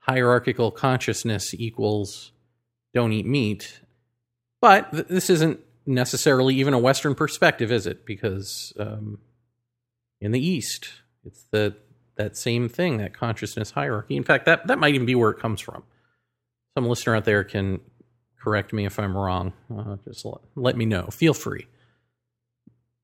hierarchical 0.00 0.70
consciousness 0.70 1.54
equals 1.54 2.32
don't 2.92 3.12
eat 3.12 3.26
meat. 3.26 3.80
But 4.60 4.90
th- 4.92 5.06
this 5.08 5.30
isn't 5.30 5.60
necessarily 5.86 6.54
even 6.56 6.74
a 6.74 6.78
Western 6.78 7.14
perspective, 7.14 7.72
is 7.72 7.86
it? 7.86 8.04
Because 8.04 8.72
um, 8.78 9.18
in 10.20 10.32
the 10.32 10.46
East, 10.46 10.90
it's 11.24 11.44
the 11.50 11.76
that 12.16 12.36
same 12.36 12.68
thing, 12.68 12.98
that 12.98 13.14
consciousness 13.14 13.72
hierarchy. 13.72 14.16
In 14.16 14.24
fact, 14.24 14.46
that 14.46 14.66
that 14.66 14.78
might 14.78 14.94
even 14.94 15.06
be 15.06 15.14
where 15.14 15.30
it 15.30 15.38
comes 15.38 15.60
from. 15.60 15.82
Some 16.76 16.86
listener 16.86 17.16
out 17.16 17.24
there 17.24 17.44
can 17.44 17.80
correct 18.40 18.72
me 18.72 18.84
if 18.84 18.98
I'm 18.98 19.16
wrong. 19.16 19.52
Uh, 19.74 19.96
just 20.04 20.24
let, 20.24 20.38
let 20.54 20.76
me 20.76 20.84
know. 20.84 21.06
Feel 21.06 21.34
free. 21.34 21.66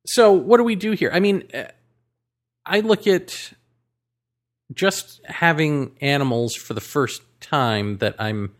So, 0.06 0.32
what 0.32 0.56
do 0.56 0.64
we 0.64 0.76
do 0.76 0.92
here? 0.92 1.10
I 1.12 1.20
mean, 1.20 1.44
I 2.64 2.80
look 2.80 3.06
at 3.06 3.52
just 4.72 5.20
having 5.26 5.96
animals 6.00 6.54
for 6.54 6.74
the 6.74 6.80
first 6.80 7.22
time 7.40 7.98
that 7.98 8.14
I'm 8.18 8.54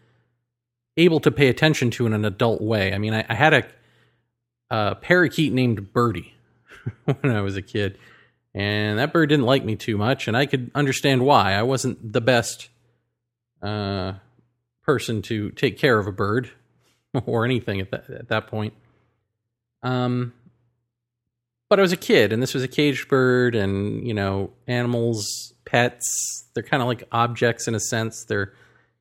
able 0.96 1.20
to 1.20 1.30
pay 1.30 1.48
attention 1.48 1.90
to 1.92 2.06
in 2.06 2.12
an 2.12 2.24
adult 2.24 2.60
way. 2.60 2.92
I 2.92 2.98
mean, 2.98 3.14
I, 3.14 3.24
I 3.28 3.34
had 3.34 3.54
a, 3.54 3.66
a 4.70 4.94
parakeet 4.96 5.52
named 5.52 5.92
Birdie 5.92 6.34
when 7.04 7.34
I 7.34 7.40
was 7.40 7.56
a 7.56 7.62
kid, 7.62 7.98
and 8.54 8.98
that 8.98 9.12
bird 9.12 9.28
didn't 9.28 9.46
like 9.46 9.64
me 9.64 9.76
too 9.76 9.96
much, 9.96 10.28
and 10.28 10.36
I 10.36 10.46
could 10.46 10.70
understand 10.74 11.22
why. 11.24 11.52
I 11.52 11.62
wasn't 11.62 12.12
the 12.12 12.20
best 12.20 12.68
uh, 13.62 14.14
person 14.82 15.22
to 15.22 15.50
take 15.50 15.78
care 15.78 15.98
of 15.98 16.06
a 16.06 16.12
bird 16.12 16.50
or 17.26 17.44
anything 17.44 17.80
at 17.80 17.90
that 17.90 18.10
at 18.10 18.28
that 18.28 18.46
point. 18.48 18.74
Um, 19.82 20.34
but 21.68 21.78
I 21.78 21.82
was 21.82 21.92
a 21.92 21.96
kid, 21.96 22.32
and 22.32 22.42
this 22.42 22.52
was 22.52 22.64
a 22.64 22.68
caged 22.68 23.08
bird, 23.08 23.54
and 23.54 24.06
you 24.06 24.14
know, 24.14 24.50
animals, 24.66 25.54
pets, 25.64 26.48
they're 26.54 26.64
kind 26.64 26.82
of 26.82 26.88
like 26.88 27.04
objects 27.12 27.68
in 27.68 27.76
a 27.76 27.80
sense. 27.80 28.24
They're, 28.24 28.52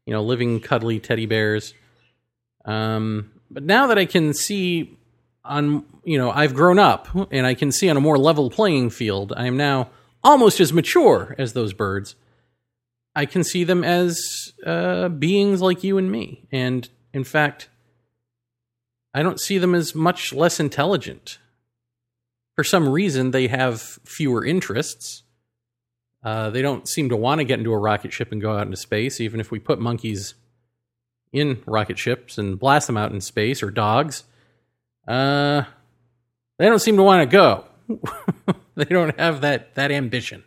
you 0.05 0.13
know, 0.13 0.21
living, 0.21 0.59
cuddly 0.59 0.99
teddy 0.99 1.25
bears. 1.25 1.73
Um, 2.65 3.31
but 3.49 3.63
now 3.63 3.87
that 3.87 3.97
I 3.97 4.05
can 4.05 4.33
see 4.35 4.98
on, 5.43 5.85
you 6.03 6.17
know, 6.17 6.31
I've 6.31 6.53
grown 6.53 6.79
up 6.79 7.07
and 7.31 7.45
I 7.45 7.53
can 7.53 7.71
see 7.71 7.89
on 7.89 7.97
a 7.97 8.01
more 8.01 8.17
level 8.17 8.49
playing 8.49 8.89
field, 8.91 9.33
I 9.35 9.47
am 9.47 9.57
now 9.57 9.89
almost 10.23 10.59
as 10.59 10.73
mature 10.73 11.35
as 11.37 11.53
those 11.53 11.73
birds. 11.73 12.15
I 13.15 13.25
can 13.25 13.43
see 13.43 13.63
them 13.63 13.83
as 13.83 14.53
uh, 14.65 15.09
beings 15.09 15.61
like 15.61 15.83
you 15.83 15.97
and 15.97 16.11
me. 16.11 16.45
And 16.51 16.87
in 17.13 17.23
fact, 17.23 17.69
I 19.13 19.23
don't 19.23 19.39
see 19.39 19.57
them 19.57 19.73
as 19.73 19.95
much 19.95 20.31
less 20.31 20.59
intelligent 20.59 21.39
for 22.59 22.63
some 22.65 22.89
reason, 22.89 23.31
they 23.31 23.47
have 23.47 23.79
fewer 24.03 24.43
interests. 24.43 25.23
Uh, 26.21 26.49
they 26.49 26.61
don't 26.61 26.89
seem 26.89 27.07
to 27.07 27.15
want 27.15 27.39
to 27.39 27.45
get 27.45 27.57
into 27.57 27.71
a 27.71 27.77
rocket 27.77 28.11
ship 28.11 28.33
and 28.33 28.41
go 28.41 28.53
out 28.53 28.65
into 28.65 28.75
space, 28.75 29.21
even 29.21 29.39
if 29.39 29.49
we 29.49 29.59
put 29.59 29.79
monkeys 29.79 30.33
in 31.31 31.63
rocket 31.65 31.97
ships 31.97 32.37
and 32.37 32.59
blast 32.59 32.87
them 32.87 32.97
out 32.97 33.13
in 33.13 33.21
space 33.21 33.63
or 33.63 33.71
dogs. 33.71 34.25
Uh, 35.09 35.63
they 36.59 36.65
don't 36.65 36.79
seem 36.79 36.97
to 36.97 37.03
want 37.03 37.29
to 37.29 37.35
go. 37.35 37.65
they 38.75 38.85
don't 38.85 39.19
have 39.19 39.41
that 39.41 39.73
that 39.73 39.91
ambition. 39.91 40.43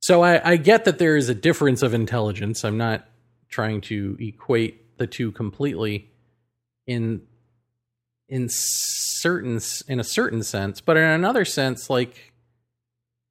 So 0.00 0.22
I, 0.22 0.50
I 0.50 0.56
get 0.56 0.84
that 0.86 0.98
there 0.98 1.16
is 1.16 1.28
a 1.28 1.34
difference 1.34 1.82
of 1.82 1.94
intelligence. 1.94 2.64
I'm 2.64 2.76
not 2.76 3.08
trying 3.48 3.80
to 3.82 4.16
equate 4.18 4.98
the 4.98 5.06
two 5.06 5.30
completely 5.30 6.10
in 6.88 7.22
in 8.28 8.48
certain 8.50 9.60
in 9.86 10.00
a 10.00 10.04
certain 10.04 10.42
sense, 10.42 10.80
but 10.80 10.96
in 10.96 11.04
another 11.04 11.44
sense, 11.44 11.88
like 11.88 12.32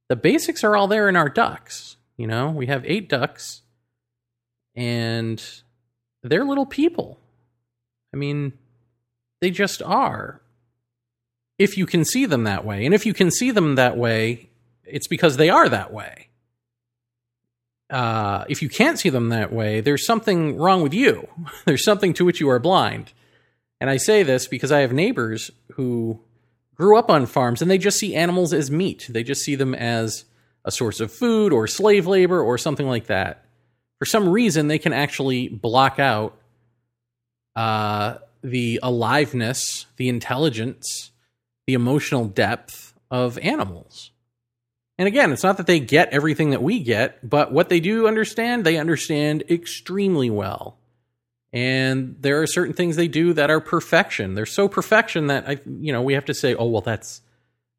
the 0.07 0.15
basics 0.15 0.63
are 0.63 0.77
all 0.77 0.87
there 0.87 1.09
in 1.09 1.17
our 1.17 1.27
ducks. 1.27 1.97
You 2.15 2.27
know, 2.27 2.49
we 2.49 2.67
have 2.67 2.85
eight 2.85 3.09
ducks, 3.09 3.61
and 4.73 5.43
they're 6.23 6.45
little 6.45 6.65
people. 6.65 7.19
I 8.13 8.17
mean, 8.17 8.53
they 9.41 9.51
just 9.51 9.81
are. 9.81 10.41
If 11.57 11.77
you 11.77 11.85
can 11.85 12.05
see 12.05 12.25
them 12.25 12.45
that 12.45 12.63
way, 12.63 12.85
and 12.85 12.93
if 12.93 13.05
you 13.05 13.13
can 13.13 13.29
see 13.29 13.51
them 13.51 13.75
that 13.75 13.97
way, 13.97 14.49
it's 14.85 15.07
because 15.07 15.37
they 15.37 15.49
are 15.49 15.67
that 15.67 15.91
way. 15.91 16.29
Uh, 17.89 18.45
if 18.47 18.61
you 18.61 18.69
can't 18.69 18.97
see 18.97 19.09
them 19.09 19.29
that 19.29 19.51
way, 19.51 19.81
there's 19.81 20.05
something 20.05 20.55
wrong 20.55 20.81
with 20.81 20.93
you. 20.93 21.27
There's 21.65 21.83
something 21.83 22.13
to 22.13 22.23
which 22.23 22.39
you 22.39 22.49
are 22.49 22.57
blind. 22.57 23.11
And 23.81 23.89
I 23.89 23.97
say 23.97 24.23
this 24.23 24.47
because 24.47 24.71
I 24.71 24.79
have 24.79 24.93
neighbors 24.93 25.51
who 25.73 26.21
grew 26.75 26.97
up 26.97 27.09
on 27.09 27.25
farms 27.25 27.61
and 27.61 27.69
they 27.69 27.77
just 27.77 27.99
see 27.99 28.15
animals 28.15 28.53
as 28.53 28.71
meat. 28.71 29.07
They 29.09 29.23
just 29.23 29.43
see 29.43 29.55
them 29.55 29.75
as 29.75 30.23
a 30.63 30.71
source 30.71 31.01
of 31.01 31.11
food 31.11 31.51
or 31.51 31.67
slave 31.67 32.07
labor 32.07 32.41
or 32.41 32.57
something 32.57 32.87
like 32.87 33.07
that. 33.07 33.43
For 33.99 34.05
some 34.05 34.29
reason, 34.29 34.67
they 34.67 34.79
can 34.79 34.93
actually 34.93 35.49
block 35.49 35.99
out 35.99 36.37
uh, 37.57 38.15
the 38.43 38.79
aliveness, 38.81 39.85
the 39.97 40.09
intelligence, 40.09 41.11
the 41.67 41.73
emotional 41.73 42.25
depth 42.25 42.93
of 43.09 43.37
animals. 43.39 44.11
And 44.97 45.07
again, 45.07 45.31
it's 45.31 45.43
not 45.43 45.57
that 45.57 45.67
they 45.67 45.79
get 45.79 46.13
everything 46.13 46.51
that 46.51 46.61
we 46.61 46.79
get, 46.79 47.27
but 47.27 47.51
what 47.51 47.69
they 47.69 47.79
do 47.79 48.07
understand, 48.07 48.63
they 48.63 48.77
understand 48.77 49.43
extremely 49.49 50.29
well. 50.29 50.77
And 51.53 52.15
there 52.19 52.41
are 52.41 52.47
certain 52.47 52.73
things 52.73 52.95
they 52.95 53.07
do 53.07 53.33
that 53.33 53.49
are 53.49 53.59
perfection. 53.59 54.35
They're 54.35 54.45
so 54.45 54.67
perfection 54.67 55.27
that 55.27 55.49
i 55.49 55.59
you 55.65 55.91
know 55.91 56.01
we 56.01 56.13
have 56.13 56.25
to 56.25 56.33
say 56.33 56.55
oh 56.55 56.67
well 56.67 56.81
that's 56.81 57.21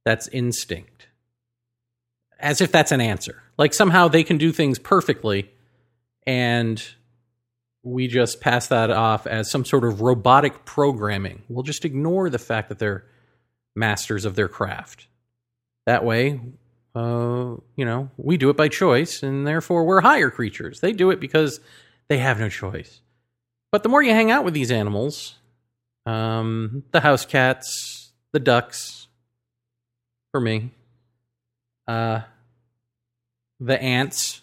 that's 0.05 0.29
instinct. 0.29 1.07
As 2.39 2.61
if 2.61 2.73
that's 2.73 2.93
an 2.93 3.01
answer. 3.01 3.43
Like 3.57 3.73
somehow 3.73 4.09
they 4.09 4.25
can 4.25 4.37
do 4.37 4.53
things 4.53 4.79
perfectly 4.79 5.51
and 6.27 6.83
we 7.83 8.07
just 8.07 8.41
pass 8.41 8.69
that 8.69 8.91
off 8.91 9.27
as 9.27 9.51
some 9.51 9.65
sort 9.65 9.85
of 9.85 10.01
robotic 10.01 10.65
programming. 10.65 11.43
We'll 11.49 11.65
just 11.65 11.85
ignore 11.85 12.31
the 12.31 12.39
fact 12.39 12.69
that 12.69 12.79
they're 12.79 13.05
masters 13.75 14.25
of 14.25 14.35
their 14.35 14.49
craft. 14.49 15.07
That 15.87 16.05
way 16.05 16.41
uh, 16.95 17.57
you 17.77 17.85
know 17.87 18.11
we 18.19 18.37
do 18.37 18.51
it 18.51 18.57
by 18.57 18.69
choice 18.69 19.23
and 19.23 19.47
therefore 19.47 19.85
we're 19.85 20.01
higher 20.01 20.31
creatures. 20.31 20.81
They 20.81 20.93
do 20.93 21.11
it 21.11 21.21
because 21.21 21.61
they 22.09 22.19
have 22.19 22.39
no 22.39 22.49
choice. 22.49 23.01
But 23.71 23.83
the 23.83 23.89
more 23.89 24.03
you 24.03 24.13
hang 24.13 24.31
out 24.31 24.45
with 24.45 24.53
these 24.53 24.71
animals, 24.71 25.37
um, 26.05 26.85
the 26.93 27.01
house 27.01 27.25
cats, 27.25 28.13
the 28.33 28.41
ducks, 28.41 29.07
for 30.31 30.41
me, 30.41 30.73
uh, 31.89 32.21
the 33.61 33.81
ants, 33.81 34.43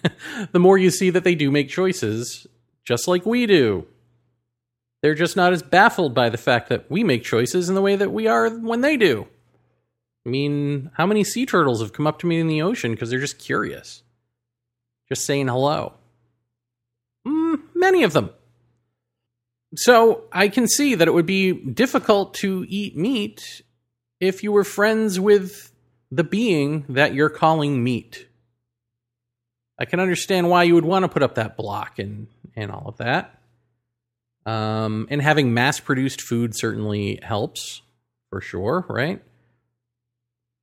the 0.52 0.58
more 0.58 0.78
you 0.78 0.90
see 0.90 1.10
that 1.10 1.24
they 1.24 1.34
do 1.34 1.50
make 1.50 1.68
choices, 1.68 2.46
just 2.90 3.06
like 3.06 3.24
we 3.24 3.46
do. 3.46 3.86
They're 5.00 5.14
just 5.14 5.36
not 5.36 5.52
as 5.52 5.62
baffled 5.62 6.12
by 6.12 6.28
the 6.28 6.36
fact 6.36 6.68
that 6.70 6.90
we 6.90 7.04
make 7.04 7.22
choices 7.22 7.68
in 7.68 7.76
the 7.76 7.80
way 7.80 7.94
that 7.94 8.10
we 8.10 8.26
are 8.26 8.50
when 8.50 8.80
they 8.80 8.96
do. 8.96 9.28
I 10.26 10.28
mean, 10.28 10.90
how 10.94 11.06
many 11.06 11.22
sea 11.22 11.46
turtles 11.46 11.80
have 11.80 11.92
come 11.92 12.08
up 12.08 12.18
to 12.18 12.26
me 12.26 12.40
in 12.40 12.48
the 12.48 12.62
ocean 12.62 12.90
because 12.90 13.08
they're 13.08 13.20
just 13.20 13.38
curious? 13.38 14.02
Just 15.08 15.24
saying 15.24 15.46
hello. 15.46 15.92
Mm, 17.24 17.60
many 17.76 18.02
of 18.02 18.12
them. 18.12 18.30
So 19.76 20.24
I 20.32 20.48
can 20.48 20.66
see 20.66 20.96
that 20.96 21.06
it 21.06 21.14
would 21.14 21.26
be 21.26 21.52
difficult 21.52 22.34
to 22.40 22.66
eat 22.68 22.96
meat 22.96 23.62
if 24.18 24.42
you 24.42 24.50
were 24.50 24.64
friends 24.64 25.20
with 25.20 25.72
the 26.10 26.24
being 26.24 26.86
that 26.88 27.14
you're 27.14 27.30
calling 27.30 27.84
meat. 27.84 28.26
I 29.78 29.84
can 29.84 30.00
understand 30.00 30.50
why 30.50 30.64
you 30.64 30.74
would 30.74 30.84
want 30.84 31.04
to 31.04 31.08
put 31.08 31.22
up 31.22 31.36
that 31.36 31.56
block 31.56 32.00
and 32.00 32.26
and 32.56 32.70
all 32.70 32.86
of 32.86 32.96
that. 32.98 33.38
Um, 34.46 35.06
and 35.10 35.20
having 35.20 35.52
mass 35.52 35.80
produced 35.80 36.20
food 36.20 36.56
certainly 36.56 37.18
helps 37.22 37.82
for 38.30 38.40
sure, 38.40 38.86
right? 38.88 39.22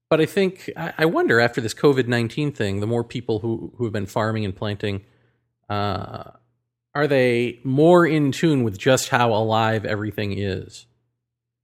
But 0.10 0.22
I 0.22 0.26
think 0.26 0.70
I, 0.76 1.06
wonder 1.06 1.40
after 1.40 1.60
this 1.60 1.74
COVID 1.74 2.08
nineteen 2.08 2.54
thing, 2.54 2.80
the 2.80 2.88
more 2.88 3.04
people 3.04 3.40
who 3.40 3.74
who 3.78 3.84
have 3.84 3.94
been 3.94 4.06
farming 4.06 4.46
and 4.46 4.56
planting 4.56 5.04
uh, 5.70 6.32
are 6.96 7.08
they 7.08 7.60
more 7.64 8.08
in 8.08 8.32
tune 8.32 8.64
with 8.64 8.78
just 8.78 9.10
how 9.10 9.34
alive 9.34 9.86
everything 9.86 10.38
is 10.38 10.86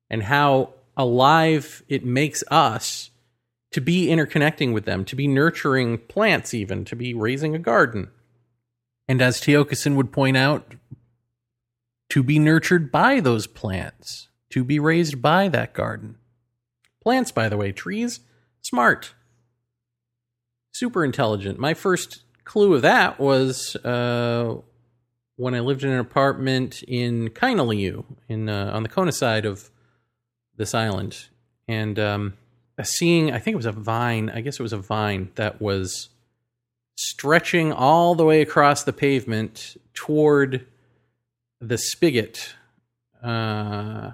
and 0.10 0.24
how 0.24 0.74
alive 0.98 1.84
it 1.88 2.06
makes 2.06 2.44
us 2.52 3.12
to 3.72 3.82
be 3.82 4.08
interconnecting 4.08 4.74
with 4.74 4.86
them, 4.86 5.06
to 5.06 5.16
be 5.16 5.26
nurturing 5.28 5.98
plants, 5.98 6.54
even 6.54 6.86
to 6.86 6.96
be 6.96 7.14
raising 7.14 7.56
a 7.56 7.60
garden. 7.60 8.10
And 9.08 9.22
as 9.22 9.42
Tiokasin 9.42 9.96
would 9.96 10.12
point 10.12 10.38
out, 10.38 10.76
to 12.10 12.24
be 12.24 12.40
nurtured 12.40 12.92
by 12.92 13.20
those 13.20 13.48
plants, 13.48 14.30
to 14.52 14.64
be 14.64 14.80
raised 14.80 15.22
by 15.22 15.48
that 15.50 15.74
garden. 15.74 16.16
Plants, 17.02 17.32
by 17.32 17.50
the 17.50 17.58
way, 17.58 17.72
trees, 17.72 18.20
smart, 18.62 19.14
super 20.72 21.04
intelligent. 21.04 21.60
My 21.60 21.74
first 21.74 22.24
clue 22.44 22.76
of 22.76 22.82
that 22.84 23.20
was 23.20 23.76
uh, 23.78 24.56
when 25.38 25.56
I 25.56 25.60
lived 25.60 25.84
in 25.84 25.90
an 25.90 26.00
apartment 26.00 26.84
in 26.84 27.30
Kainaliu, 27.30 28.06
in 28.30 28.48
uh, 28.48 28.72
on 28.74 28.84
the 28.84 28.90
Kona 28.90 29.12
side 29.12 29.46
of 29.46 29.70
this 30.56 30.74
island, 30.76 31.30
and 31.68 31.98
um, 31.98 32.34
seeing 32.84 33.32
I 33.32 33.40
think 33.40 33.54
it 33.54 33.58
was 33.58 33.66
a 33.66 33.72
vine. 33.72 34.30
I 34.30 34.42
guess 34.42 34.60
it 34.60 34.64
was 34.64 34.74
a 34.74 34.78
vine 34.78 35.32
that 35.36 35.62
was 35.62 36.10
stretching 36.96 37.72
all 37.72 38.16
the 38.16 38.26
way 38.26 38.42
across 38.42 38.84
the 38.84 38.94
pavement 38.94 39.78
toward 39.94 40.66
the 41.60 41.78
spigot, 41.78 42.56
uh, 43.22 44.12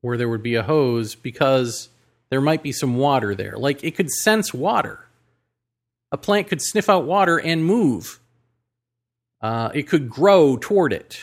where 0.00 0.16
there 0.16 0.28
would 0.28 0.42
be 0.42 0.54
a 0.54 0.62
hose 0.62 1.14
because 1.14 1.88
there 2.30 2.40
might 2.40 2.62
be 2.62 2.72
some 2.72 2.96
water 2.96 3.34
there. 3.34 3.56
Like 3.56 3.84
it 3.84 3.92
could 3.92 4.10
sense 4.10 4.54
water. 4.54 5.06
A 6.10 6.18
plant 6.18 6.48
could 6.48 6.60
sniff 6.60 6.88
out 6.88 7.04
water 7.04 7.38
and 7.38 7.64
move 7.64 8.20
uh, 9.42 9.70
it 9.74 9.88
could 9.88 10.08
grow 10.08 10.56
toward 10.56 10.92
it 10.92 11.20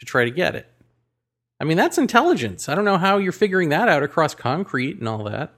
to 0.00 0.04
try 0.04 0.24
to 0.24 0.30
get 0.30 0.56
it. 0.56 0.66
I 1.60 1.64
mean, 1.64 1.76
that's 1.76 1.96
intelligence. 1.96 2.68
I 2.68 2.74
don't 2.74 2.84
know 2.84 2.98
how 2.98 3.18
you're 3.18 3.32
figuring 3.32 3.68
that 3.70 3.88
out 3.88 4.02
across 4.02 4.34
concrete 4.34 4.98
and 4.98 5.08
all 5.08 5.24
that. 5.24 5.54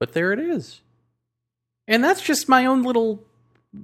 But 0.00 0.12
there 0.12 0.32
it 0.32 0.38
is. 0.38 0.80
And 1.88 2.02
that's 2.02 2.22
just 2.22 2.48
my 2.48 2.66
own 2.66 2.82
little 2.82 3.24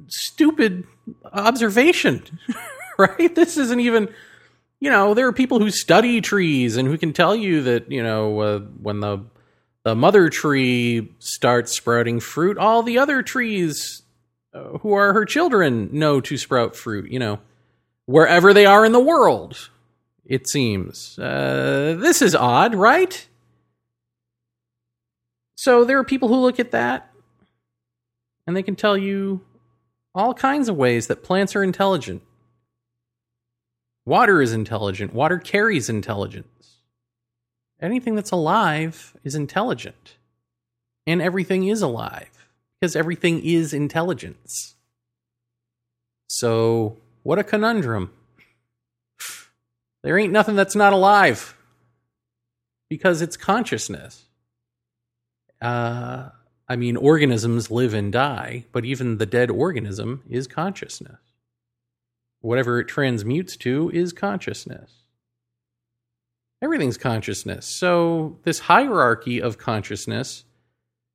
stupid 0.06 0.84
observation, 1.32 2.22
right? 2.98 3.34
This 3.34 3.56
isn't 3.56 3.80
even, 3.80 4.08
you 4.80 4.90
know, 4.90 5.14
there 5.14 5.26
are 5.26 5.32
people 5.32 5.58
who 5.58 5.70
study 5.70 6.20
trees 6.20 6.76
and 6.76 6.88
who 6.88 6.98
can 6.98 7.12
tell 7.12 7.34
you 7.34 7.62
that, 7.62 7.90
you 7.90 8.02
know, 8.02 8.40
uh, 8.40 8.58
when 8.58 9.00
the 9.00 9.24
the 9.84 9.94
mother 9.94 10.28
tree 10.28 11.10
starts 11.18 11.74
sprouting 11.74 12.20
fruit, 12.20 12.58
all 12.58 12.82
the 12.82 12.98
other 12.98 13.22
trees 13.22 14.02
uh, 14.52 14.78
who 14.78 14.92
are 14.92 15.14
her 15.14 15.24
children 15.24 15.88
know 15.92 16.20
to 16.20 16.36
sprout 16.36 16.76
fruit, 16.76 17.10
you 17.10 17.18
know, 17.18 17.38
wherever 18.04 18.52
they 18.52 18.66
are 18.66 18.84
in 18.84 18.92
the 18.92 19.00
world, 19.00 19.70
it 20.26 20.48
seems. 20.48 21.18
Uh, 21.18 21.96
this 21.98 22.20
is 22.20 22.34
odd, 22.34 22.74
right? 22.74 23.26
So 25.54 25.84
there 25.84 25.98
are 25.98 26.04
people 26.04 26.28
who 26.28 26.36
look 26.36 26.60
at 26.60 26.72
that 26.72 27.07
and 28.48 28.56
they 28.56 28.62
can 28.62 28.74
tell 28.74 28.96
you 28.96 29.42
all 30.14 30.32
kinds 30.32 30.70
of 30.70 30.76
ways 30.76 31.06
that 31.08 31.22
plants 31.22 31.54
are 31.54 31.62
intelligent. 31.62 32.22
Water 34.06 34.40
is 34.40 34.54
intelligent. 34.54 35.12
Water 35.12 35.36
carries 35.38 35.90
intelligence. 35.90 36.78
Anything 37.78 38.14
that's 38.14 38.30
alive 38.30 39.14
is 39.22 39.34
intelligent. 39.34 40.16
And 41.06 41.20
everything 41.20 41.68
is 41.68 41.82
alive 41.82 42.48
because 42.80 42.96
everything 42.96 43.44
is 43.44 43.74
intelligence. 43.74 44.76
So, 46.26 46.96
what 47.24 47.38
a 47.38 47.44
conundrum. 47.44 48.12
There 50.02 50.18
ain't 50.18 50.32
nothing 50.32 50.56
that's 50.56 50.74
not 50.74 50.94
alive 50.94 51.54
because 52.88 53.20
it's 53.20 53.36
consciousness. 53.36 54.24
Uh, 55.60 56.30
I 56.68 56.76
mean, 56.76 56.96
organisms 56.96 57.70
live 57.70 57.94
and 57.94 58.12
die, 58.12 58.66
but 58.72 58.84
even 58.84 59.16
the 59.16 59.26
dead 59.26 59.50
organism 59.50 60.22
is 60.28 60.46
consciousness. 60.46 61.18
Whatever 62.40 62.80
it 62.80 62.88
transmutes 62.88 63.56
to 63.58 63.90
is 63.90 64.12
consciousness. 64.12 64.92
Everything's 66.60 66.98
consciousness. 66.98 67.66
So, 67.66 68.38
this 68.42 68.60
hierarchy 68.60 69.40
of 69.40 69.58
consciousness 69.58 70.44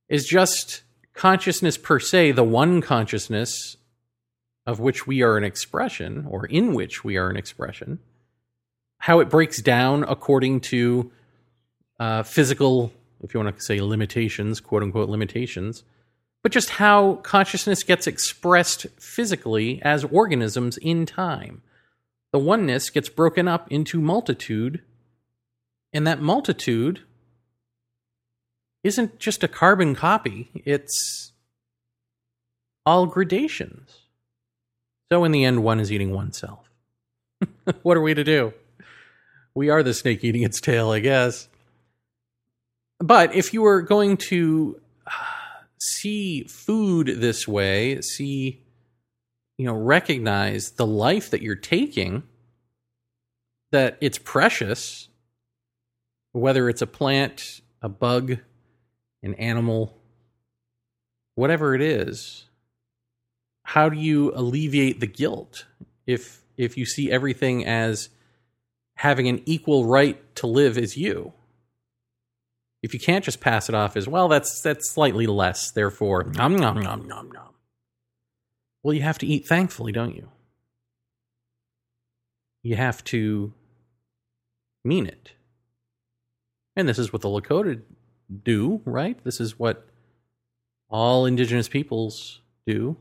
is 0.09 0.25
just 0.25 0.83
consciousness 1.13 1.77
per 1.77 1.99
se, 1.99 2.31
the 2.31 2.43
one 2.43 2.81
consciousness 2.81 3.77
of 4.65 4.79
which 4.79 5.05
we 5.05 5.21
are 5.21 5.37
an 5.37 5.43
expression, 5.43 6.25
or 6.29 6.45
in 6.45 6.73
which 6.73 7.03
we 7.03 7.17
are 7.17 7.29
an 7.29 7.35
expression. 7.35 7.99
How 8.99 9.19
it 9.19 9.29
breaks 9.29 9.61
down 9.61 10.05
according 10.07 10.61
to 10.61 11.11
uh, 11.99 12.23
physical 12.23 12.93
if 13.23 13.33
you 13.33 13.39
want 13.39 13.55
to 13.55 13.63
say 13.63 13.81
limitations, 13.81 14.59
quote 14.59 14.83
unquote 14.83 15.09
limitations, 15.09 15.83
but 16.43 16.51
just 16.51 16.71
how 16.71 17.15
consciousness 17.15 17.83
gets 17.83 18.05
expressed 18.05 18.85
physically 18.99 19.81
as 19.81 20.03
organisms 20.03 20.77
in 20.77 21.05
time. 21.05 21.61
The 22.33 22.39
oneness 22.39 22.89
gets 22.89 23.09
broken 23.09 23.47
up 23.47 23.71
into 23.71 24.01
multitude, 24.01 24.81
and 25.93 26.05
that 26.05 26.21
multitude 26.21 27.01
isn't 28.83 29.19
just 29.19 29.43
a 29.43 29.47
carbon 29.47 29.95
copy, 29.95 30.49
it's 30.65 31.31
all 32.85 33.05
gradations. 33.05 33.99
So, 35.11 35.23
in 35.23 35.31
the 35.31 35.45
end, 35.45 35.63
one 35.63 35.79
is 35.79 35.91
eating 35.91 36.11
oneself. 36.11 36.69
what 37.83 37.95
are 37.95 38.01
we 38.01 38.13
to 38.13 38.23
do? 38.23 38.53
We 39.55 39.69
are 39.69 39.83
the 39.83 39.93
snake 39.93 40.23
eating 40.23 40.43
its 40.43 40.59
tail, 40.59 40.89
I 40.89 40.99
guess. 40.99 41.47
But 43.03 43.35
if 43.35 43.53
you 43.53 43.63
were 43.63 43.81
going 43.81 44.15
to 44.29 44.79
uh, 45.05 45.11
see 45.77 46.45
food 46.45 47.07
this 47.17 47.45
way, 47.45 47.99
see, 47.99 48.61
you 49.57 49.65
know, 49.65 49.73
recognize 49.73 50.71
the 50.71 50.85
life 50.85 51.29
that 51.31 51.41
you're 51.41 51.57
taking, 51.57 52.23
that 53.73 53.97
it's 53.99 54.17
precious, 54.17 55.09
whether 56.31 56.69
it's 56.69 56.81
a 56.81 56.87
plant, 56.87 57.59
a 57.81 57.89
bug, 57.89 58.37
an 59.21 59.33
animal, 59.33 59.97
whatever 61.35 61.75
it 61.75 61.81
is, 61.81 62.45
how 63.63 63.89
do 63.89 63.97
you 63.97 64.31
alleviate 64.33 65.01
the 65.01 65.07
guilt 65.07 65.65
if 66.07 66.41
if 66.55 66.77
you 66.77 66.85
see 66.85 67.11
everything 67.11 67.65
as 67.65 68.07
having 68.95 69.27
an 69.27 69.41
equal 69.45 69.87
right 69.87 70.33
to 70.37 70.47
live 70.47 70.77
as 70.77 70.95
you? 70.95 71.33
If 72.83 72.93
you 72.93 72.99
can't 72.99 73.23
just 73.23 73.39
pass 73.39 73.69
it 73.69 73.75
off 73.75 73.95
as 73.95 74.09
well, 74.09 74.27
that's 74.27 74.61
that's 74.61 74.91
slightly 74.91 75.25
less. 75.25 75.71
Therefore, 75.71 76.25
nom 76.25 76.55
nom 76.55 76.79
nom 76.81 77.07
nom 77.07 77.31
nom. 77.31 77.53
Well, 78.83 78.93
you 78.93 79.01
have 79.01 79.17
to 79.19 79.25
eat 79.25 79.47
thankfully, 79.47 79.93
don't 79.93 80.13
you? 80.13 80.29
You 82.61 82.75
have 82.75 83.01
to 83.05 83.53
mean 84.83 85.07
it. 85.07 85.31
And 86.75 86.89
this 86.89 86.99
is 86.99 87.13
what 87.13 87.21
the 87.21 87.29
Lakota 87.29 87.81
do, 88.43 88.81
right? 88.83 89.17
This 89.23 89.39
is 89.39 89.57
what 89.57 89.87
all 90.89 91.25
indigenous 91.25 91.69
peoples 91.69 92.41
do. 92.67 92.97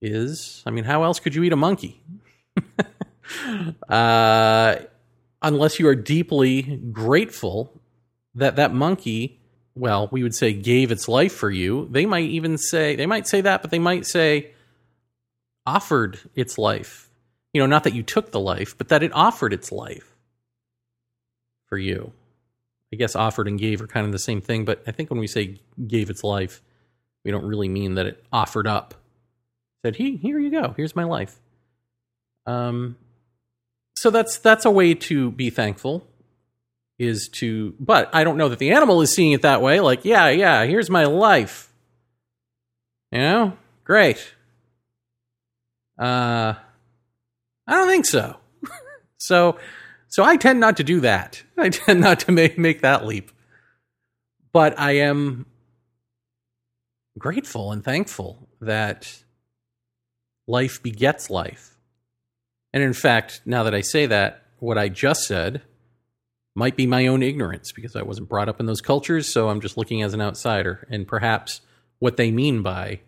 Is 0.00 0.62
I 0.66 0.70
mean, 0.70 0.84
how 0.84 1.02
else 1.02 1.18
could 1.18 1.34
you 1.34 1.42
eat 1.42 1.52
a 1.52 1.56
monkey? 1.56 2.00
uh, 3.88 4.76
unless 5.42 5.80
you 5.80 5.88
are 5.88 5.94
deeply 5.96 6.62
grateful 6.92 7.80
that 8.34 8.56
that 8.56 8.72
monkey, 8.72 9.40
well, 9.74 10.08
we 10.10 10.22
would 10.22 10.34
say 10.34 10.52
gave 10.52 10.90
its 10.90 11.08
life 11.08 11.32
for 11.32 11.50
you. 11.50 11.88
They 11.90 12.06
might 12.06 12.30
even 12.30 12.58
say 12.58 12.96
they 12.96 13.06
might 13.06 13.26
say 13.26 13.40
that, 13.40 13.62
but 13.62 13.70
they 13.70 13.78
might 13.78 14.06
say 14.06 14.52
offered 15.66 16.18
its 16.34 16.58
life. 16.58 17.10
You 17.52 17.60
know, 17.60 17.66
not 17.66 17.84
that 17.84 17.94
you 17.94 18.02
took 18.02 18.32
the 18.32 18.40
life, 18.40 18.76
but 18.76 18.88
that 18.88 19.02
it 19.02 19.12
offered 19.14 19.52
its 19.52 19.70
life 19.70 20.16
for 21.68 21.78
you. 21.78 22.12
I 22.92 22.96
guess 22.96 23.16
offered 23.16 23.48
and 23.48 23.58
gave 23.58 23.80
are 23.80 23.86
kind 23.86 24.06
of 24.06 24.12
the 24.12 24.18
same 24.18 24.40
thing, 24.40 24.64
but 24.64 24.82
I 24.86 24.92
think 24.92 25.10
when 25.10 25.18
we 25.18 25.26
say 25.26 25.60
gave 25.86 26.10
its 26.10 26.22
life, 26.22 26.62
we 27.24 27.30
don't 27.30 27.44
really 27.44 27.68
mean 27.68 27.94
that 27.94 28.06
it 28.06 28.24
offered 28.32 28.66
up. 28.66 28.94
Said, 29.84 29.96
"He, 29.96 30.16
here 30.16 30.38
you 30.38 30.50
go. 30.50 30.74
Here's 30.76 30.94
my 30.94 31.04
life." 31.04 31.40
Um, 32.46 32.96
so 33.96 34.10
that's 34.10 34.38
that's 34.38 34.64
a 34.64 34.70
way 34.70 34.94
to 34.94 35.30
be 35.30 35.50
thankful 35.50 36.06
is 36.98 37.28
to 37.32 37.74
but 37.80 38.08
i 38.14 38.22
don't 38.22 38.36
know 38.36 38.48
that 38.48 38.58
the 38.58 38.70
animal 38.70 39.00
is 39.00 39.12
seeing 39.12 39.32
it 39.32 39.42
that 39.42 39.62
way. 39.62 39.80
Like 39.80 40.04
yeah 40.04 40.28
yeah 40.28 40.64
here's 40.64 40.90
my 40.90 41.04
life. 41.04 41.72
You 43.10 43.18
know? 43.18 43.58
Great. 43.84 44.34
Uh 45.98 46.54
i 47.66 47.72
don't 47.74 47.88
think 47.88 48.06
so. 48.06 48.36
So 49.16 49.58
so 50.08 50.22
i 50.22 50.36
tend 50.36 50.60
not 50.60 50.76
to 50.76 50.84
do 50.84 51.00
that. 51.00 51.42
I 51.58 51.70
tend 51.70 52.00
not 52.00 52.20
to 52.20 52.32
make 52.32 52.58
make 52.58 52.82
that 52.82 53.04
leap. 53.04 53.30
But 54.52 54.78
i 54.78 54.92
am 54.92 55.46
grateful 57.18 57.72
and 57.72 57.82
thankful 57.82 58.48
that 58.60 59.22
life 60.46 60.82
begets 60.82 61.30
life. 61.30 61.76
And 62.72 62.82
in 62.82 62.92
fact 62.92 63.40
now 63.44 63.62
that 63.64 63.74
i 63.74 63.80
say 63.80 64.06
that 64.06 64.42
what 64.58 64.78
i 64.78 64.88
just 64.88 65.22
said 65.22 65.62
might 66.54 66.76
be 66.76 66.86
my 66.86 67.06
own 67.06 67.22
ignorance 67.22 67.72
because 67.72 67.96
I 67.96 68.02
wasn't 68.02 68.28
brought 68.28 68.48
up 68.48 68.60
in 68.60 68.66
those 68.66 68.80
cultures, 68.80 69.32
so 69.32 69.48
I'm 69.48 69.60
just 69.60 69.76
looking 69.76 70.02
as 70.02 70.14
an 70.14 70.20
outsider. 70.20 70.86
And 70.90 71.06
perhaps 71.06 71.60
what 71.98 72.16
they 72.16 72.30
mean 72.30 72.62
by 72.62 73.00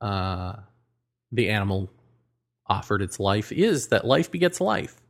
uh, 0.00 0.56
the 1.32 1.48
animal 1.50 1.90
offered 2.66 3.02
its 3.02 3.18
life 3.18 3.52
is 3.52 3.88
that 3.88 4.04
life 4.04 4.30
begets 4.30 4.60
life. 4.60 5.00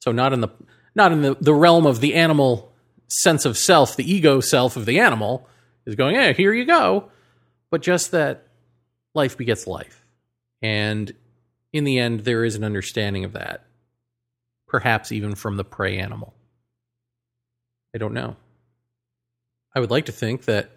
So 0.00 0.12
not 0.12 0.32
in 0.32 0.40
the 0.40 0.48
not 0.94 1.12
in 1.12 1.22
the, 1.22 1.36
the 1.40 1.54
realm 1.54 1.86
of 1.86 2.00
the 2.00 2.14
animal 2.14 2.72
sense 3.08 3.44
of 3.44 3.56
self, 3.56 3.96
the 3.96 4.10
ego 4.10 4.40
self 4.40 4.76
of 4.76 4.86
the 4.86 5.00
animal 5.00 5.46
is 5.86 5.94
going, 5.94 6.16
hey, 6.16 6.32
here 6.32 6.52
you 6.52 6.64
go. 6.64 7.10
But 7.70 7.82
just 7.82 8.10
that 8.10 8.46
life 9.14 9.36
begets 9.36 9.66
life. 9.66 10.04
And 10.62 11.12
in 11.72 11.84
the 11.84 11.98
end, 11.98 12.20
there 12.20 12.44
is 12.44 12.56
an 12.56 12.64
understanding 12.64 13.24
of 13.24 13.32
that, 13.34 13.64
perhaps 14.66 15.12
even 15.12 15.34
from 15.34 15.56
the 15.56 15.64
prey 15.64 15.98
animal. 15.98 16.34
I 17.94 17.98
don't 17.98 18.14
know. 18.14 18.36
I 19.74 19.80
would 19.80 19.90
like 19.90 20.06
to 20.06 20.12
think 20.12 20.44
that 20.44 20.70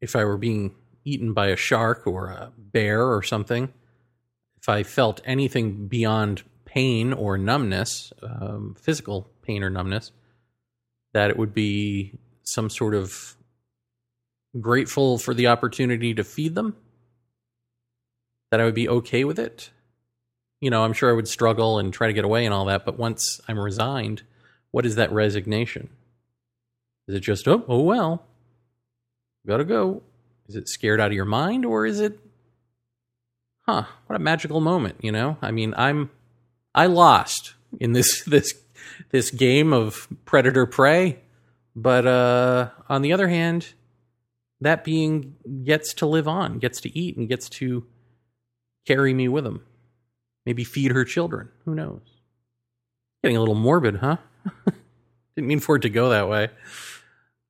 if 0.00 0.16
I 0.16 0.24
were 0.24 0.36
being 0.36 0.74
eaten 1.04 1.32
by 1.32 1.48
a 1.48 1.56
shark 1.56 2.06
or 2.06 2.28
a 2.28 2.52
bear 2.56 3.12
or 3.12 3.22
something, 3.22 3.72
if 4.56 4.68
I 4.68 4.82
felt 4.82 5.20
anything 5.24 5.88
beyond 5.88 6.42
pain 6.64 7.12
or 7.12 7.36
numbness, 7.36 8.12
um, 8.22 8.76
physical 8.80 9.28
pain 9.42 9.62
or 9.62 9.70
numbness, 9.70 10.10
that 11.12 11.30
it 11.30 11.36
would 11.36 11.54
be 11.54 12.18
some 12.42 12.68
sort 12.68 12.94
of 12.94 13.36
grateful 14.60 15.18
for 15.18 15.34
the 15.34 15.46
opportunity 15.46 16.14
to 16.14 16.24
feed 16.24 16.54
them, 16.54 16.76
that 18.50 18.60
I 18.60 18.64
would 18.64 18.74
be 18.74 18.88
okay 18.88 19.24
with 19.24 19.38
it. 19.38 19.70
You 20.60 20.70
know, 20.70 20.84
I'm 20.84 20.92
sure 20.92 21.10
I 21.10 21.14
would 21.14 21.28
struggle 21.28 21.78
and 21.78 21.92
try 21.92 22.06
to 22.06 22.12
get 22.12 22.24
away 22.24 22.44
and 22.44 22.54
all 22.54 22.64
that, 22.66 22.84
but 22.84 22.98
once 22.98 23.40
I'm 23.48 23.58
resigned, 23.58 24.22
what 24.70 24.86
is 24.86 24.96
that 24.96 25.12
resignation? 25.12 25.90
Is 27.08 27.16
it 27.16 27.20
just, 27.20 27.46
oh, 27.48 27.64
oh 27.68 27.82
well, 27.82 28.26
gotta 29.46 29.64
go? 29.64 30.02
Is 30.48 30.56
it 30.56 30.68
scared 30.68 31.00
out 31.00 31.08
of 31.08 31.12
your 31.14 31.24
mind 31.24 31.64
or 31.64 31.86
is 31.86 32.00
it, 32.00 32.18
huh, 33.62 33.84
what 34.06 34.16
a 34.16 34.22
magical 34.22 34.60
moment, 34.60 34.96
you 35.00 35.12
know? 35.12 35.36
I 35.42 35.50
mean, 35.50 35.74
I'm, 35.76 36.10
I 36.74 36.86
lost 36.86 37.54
in 37.80 37.92
this 37.92 38.22
this 38.26 38.54
this 39.10 39.30
game 39.30 39.72
of 39.72 40.08
predator 40.24 40.66
prey, 40.66 41.20
but 41.74 42.06
uh, 42.06 42.70
on 42.88 43.02
the 43.02 43.12
other 43.12 43.28
hand, 43.28 43.72
that 44.60 44.84
being 44.84 45.36
gets 45.64 45.94
to 45.94 46.06
live 46.06 46.28
on, 46.28 46.58
gets 46.58 46.80
to 46.82 46.98
eat, 46.98 47.16
and 47.16 47.28
gets 47.28 47.48
to 47.50 47.86
carry 48.86 49.14
me 49.14 49.28
with 49.28 49.46
him. 49.46 49.62
Maybe 50.46 50.64
feed 50.64 50.92
her 50.92 51.04
children. 51.04 51.48
Who 51.64 51.74
knows? 51.74 52.02
Getting 53.22 53.36
a 53.36 53.40
little 53.40 53.54
morbid, 53.54 53.96
huh? 53.96 54.18
Didn't 55.36 55.48
mean 55.48 55.60
for 55.60 55.76
it 55.76 55.82
to 55.82 55.90
go 55.90 56.10
that 56.10 56.28
way. 56.28 56.48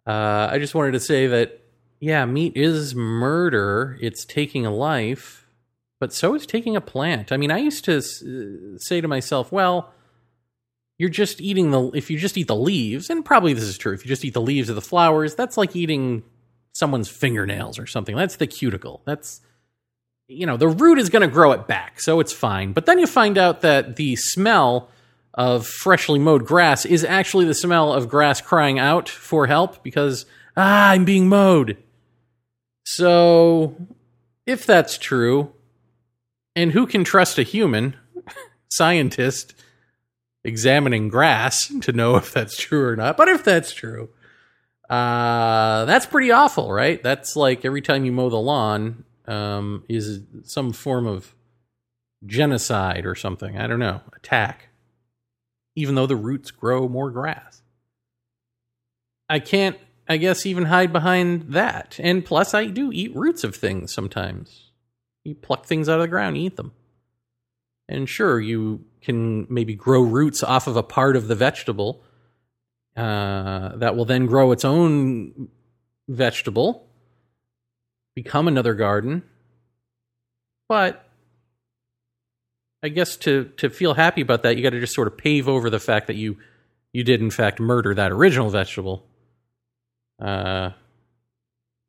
Uh, 0.06 0.48
I 0.50 0.58
just 0.58 0.74
wanted 0.74 0.92
to 0.92 1.00
say 1.00 1.26
that, 1.26 1.60
yeah, 2.00 2.24
meat 2.24 2.56
is 2.56 2.94
murder. 2.94 3.98
It's 4.00 4.24
taking 4.24 4.66
a 4.66 4.74
life, 4.74 5.46
but 6.00 6.12
so 6.12 6.34
is 6.34 6.46
taking 6.46 6.76
a 6.76 6.80
plant. 6.80 7.32
I 7.32 7.36
mean, 7.36 7.50
I 7.50 7.58
used 7.58 7.84
to 7.86 7.98
uh, 7.98 8.78
say 8.78 9.00
to 9.00 9.08
myself, 9.08 9.50
well, 9.52 9.92
you're 10.98 11.10
just 11.10 11.40
eating 11.40 11.70
the, 11.70 11.90
if 11.90 12.10
you 12.10 12.18
just 12.18 12.38
eat 12.38 12.46
the 12.46 12.56
leaves, 12.56 13.10
and 13.10 13.24
probably 13.24 13.52
this 13.52 13.64
is 13.64 13.78
true, 13.78 13.94
if 13.94 14.04
you 14.04 14.08
just 14.08 14.24
eat 14.24 14.34
the 14.34 14.40
leaves 14.40 14.68
of 14.68 14.76
the 14.76 14.82
flowers, 14.82 15.34
that's 15.34 15.56
like 15.56 15.74
eating 15.74 16.22
someone's 16.72 17.08
fingernails 17.08 17.78
or 17.78 17.86
something. 17.86 18.16
That's 18.16 18.36
the 18.36 18.46
cuticle. 18.46 19.02
That's, 19.04 19.40
you 20.28 20.46
know, 20.46 20.56
the 20.56 20.68
root 20.68 20.98
is 20.98 21.10
going 21.10 21.28
to 21.28 21.32
grow 21.32 21.52
it 21.52 21.66
back, 21.66 22.00
so 22.00 22.20
it's 22.20 22.32
fine. 22.32 22.72
But 22.72 22.86
then 22.86 22.98
you 22.98 23.06
find 23.06 23.38
out 23.38 23.62
that 23.62 23.96
the 23.96 24.16
smell 24.16 24.88
of 25.34 25.66
freshly 25.66 26.18
mowed 26.18 26.46
grass 26.46 26.84
is 26.84 27.04
actually 27.04 27.44
the 27.44 27.54
smell 27.54 27.92
of 27.92 28.08
grass 28.08 28.40
crying 28.40 28.78
out 28.78 29.08
for 29.08 29.48
help 29.48 29.82
because, 29.82 30.26
ah, 30.56 30.90
I'm 30.90 31.04
being 31.04 31.28
mowed. 31.28 31.76
So, 32.84 33.74
if 34.46 34.64
that's 34.64 34.96
true, 34.96 35.52
and 36.54 36.70
who 36.70 36.86
can 36.86 37.02
trust 37.02 37.38
a 37.38 37.42
human 37.42 37.96
scientist 38.68 39.54
examining 40.44 41.08
grass 41.08 41.72
to 41.80 41.92
know 41.92 42.16
if 42.16 42.32
that's 42.32 42.56
true 42.56 42.86
or 42.86 42.94
not? 42.94 43.16
But 43.16 43.28
if 43.28 43.42
that's 43.42 43.72
true, 43.72 44.10
uh, 44.88 45.84
that's 45.86 46.06
pretty 46.06 46.30
awful, 46.30 46.70
right? 46.70 47.02
That's 47.02 47.34
like 47.34 47.64
every 47.64 47.80
time 47.80 48.04
you 48.04 48.12
mow 48.12 48.28
the 48.28 48.36
lawn 48.36 49.04
um, 49.26 49.84
is 49.88 50.20
some 50.44 50.72
form 50.72 51.06
of 51.06 51.34
genocide 52.24 53.04
or 53.04 53.16
something. 53.16 53.58
I 53.58 53.66
don't 53.66 53.80
know, 53.80 54.02
attack 54.14 54.68
even 55.74 55.94
though 55.94 56.06
the 56.06 56.16
roots 56.16 56.50
grow 56.50 56.88
more 56.88 57.10
grass. 57.10 57.62
I 59.28 59.38
can't, 59.38 59.78
I 60.08 60.16
guess, 60.16 60.46
even 60.46 60.66
hide 60.66 60.92
behind 60.92 61.52
that. 61.52 61.98
And 61.98 62.24
plus, 62.24 62.54
I 62.54 62.66
do 62.66 62.92
eat 62.92 63.14
roots 63.16 63.44
of 63.44 63.56
things 63.56 63.92
sometimes. 63.92 64.70
You 65.24 65.34
pluck 65.34 65.66
things 65.66 65.88
out 65.88 65.98
of 65.98 66.02
the 66.02 66.08
ground, 66.08 66.36
eat 66.36 66.56
them. 66.56 66.72
And 67.88 68.08
sure, 68.08 68.40
you 68.40 68.84
can 69.02 69.46
maybe 69.50 69.74
grow 69.74 70.02
roots 70.02 70.42
off 70.42 70.66
of 70.66 70.76
a 70.76 70.82
part 70.82 71.16
of 71.16 71.28
the 71.28 71.34
vegetable 71.34 72.02
uh, 72.96 73.76
that 73.76 73.96
will 73.96 74.04
then 74.04 74.26
grow 74.26 74.52
its 74.52 74.64
own 74.64 75.48
vegetable, 76.08 76.86
become 78.14 78.48
another 78.48 78.74
garden. 78.74 79.22
But 80.68 81.03
I 82.84 82.88
guess 82.88 83.16
to 83.16 83.46
to 83.56 83.70
feel 83.70 83.94
happy 83.94 84.20
about 84.20 84.42
that, 84.42 84.58
you 84.58 84.62
got 84.62 84.70
to 84.70 84.80
just 84.80 84.94
sort 84.94 85.08
of 85.08 85.16
pave 85.16 85.48
over 85.48 85.70
the 85.70 85.80
fact 85.80 86.06
that 86.08 86.16
you 86.16 86.36
you 86.92 87.02
did 87.02 87.22
in 87.22 87.30
fact 87.30 87.58
murder 87.58 87.94
that 87.94 88.12
original 88.12 88.50
vegetable. 88.50 89.06
Uh, 90.20 90.70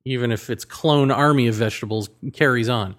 even 0.06 0.32
if 0.32 0.50
its 0.50 0.64
clone 0.64 1.12
army 1.12 1.48
of 1.48 1.56
vegetables 1.56 2.10
carries 2.32 2.70
on. 2.70 2.96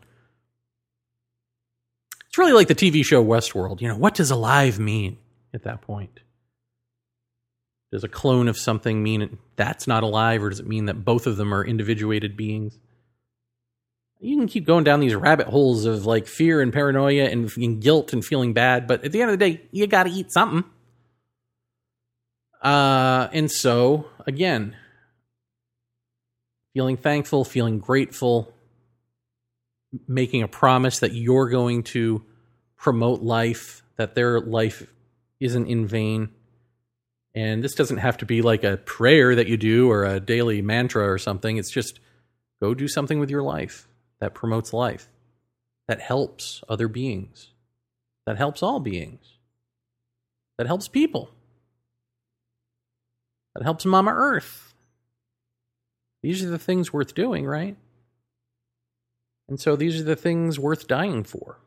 It's 2.26 2.36
really 2.36 2.52
like 2.52 2.68
the 2.68 2.74
TV 2.74 3.02
show 3.02 3.24
Westworld. 3.24 3.80
You 3.80 3.88
know, 3.88 3.96
what 3.96 4.14
does 4.14 4.30
alive 4.30 4.78
mean 4.78 5.16
at 5.54 5.62
that 5.62 5.80
point? 5.80 6.20
Does 7.92 8.04
a 8.04 8.08
clone 8.08 8.46
of 8.46 8.58
something 8.58 9.02
mean 9.02 9.38
that's 9.54 9.86
not 9.86 10.02
alive, 10.02 10.42
or 10.42 10.50
does 10.50 10.60
it 10.60 10.66
mean 10.66 10.84
that 10.84 11.04
both 11.04 11.26
of 11.26 11.38
them 11.38 11.54
are 11.54 11.64
individuated 11.64 12.36
beings? 12.36 12.78
You 14.20 14.36
can 14.36 14.46
keep 14.46 14.64
going 14.64 14.84
down 14.84 15.00
these 15.00 15.14
rabbit 15.14 15.46
holes 15.46 15.84
of 15.84 16.06
like 16.06 16.26
fear 16.26 16.60
and 16.60 16.72
paranoia 16.72 17.24
and, 17.24 17.50
and 17.56 17.82
guilt 17.82 18.12
and 18.12 18.24
feeling 18.24 18.52
bad, 18.52 18.86
but 18.86 19.04
at 19.04 19.12
the 19.12 19.20
end 19.20 19.30
of 19.30 19.38
the 19.38 19.50
day, 19.50 19.60
you 19.72 19.86
got 19.86 20.04
to 20.04 20.10
eat 20.10 20.32
something. 20.32 20.64
Uh, 22.62 23.28
and 23.32 23.50
so 23.50 24.06
again, 24.26 24.74
feeling 26.72 26.96
thankful, 26.96 27.44
feeling 27.44 27.78
grateful, 27.78 28.52
making 30.08 30.42
a 30.42 30.48
promise 30.48 31.00
that 31.00 31.12
you're 31.12 31.48
going 31.48 31.82
to 31.82 32.24
promote 32.76 33.22
life, 33.22 33.82
that 33.96 34.14
their 34.14 34.40
life 34.40 34.86
isn't 35.40 35.66
in 35.66 35.86
vain. 35.86 36.30
And 37.34 37.62
this 37.62 37.74
doesn't 37.74 37.98
have 37.98 38.16
to 38.18 38.26
be 38.26 38.40
like 38.40 38.64
a 38.64 38.78
prayer 38.78 39.34
that 39.34 39.46
you 39.46 39.58
do 39.58 39.90
or 39.90 40.06
a 40.06 40.20
daily 40.20 40.62
mantra 40.62 41.06
or 41.10 41.18
something. 41.18 41.58
It's 41.58 41.70
just 41.70 42.00
go 42.62 42.72
do 42.72 42.88
something 42.88 43.20
with 43.20 43.30
your 43.30 43.42
life 43.42 43.86
that 44.20 44.34
promotes 44.34 44.72
life, 44.72 45.08
that 45.88 46.00
helps 46.00 46.62
other 46.68 46.88
beings, 46.88 47.50
that 48.26 48.36
helps 48.36 48.62
all 48.62 48.80
beings, 48.80 49.38
that 50.58 50.66
helps 50.66 50.88
people, 50.88 51.30
that 53.54 53.62
helps 53.64 53.84
Mama 53.84 54.12
Earth. 54.12 54.74
These 56.22 56.44
are 56.44 56.50
the 56.50 56.58
things 56.58 56.92
worth 56.92 57.14
doing, 57.14 57.46
right? 57.46 57.76
And 59.48 59.60
so 59.60 59.76
these 59.76 60.00
are 60.00 60.04
the 60.04 60.16
things 60.16 60.58
worth 60.58 60.88
dying 60.88 61.24
for. 61.24 61.58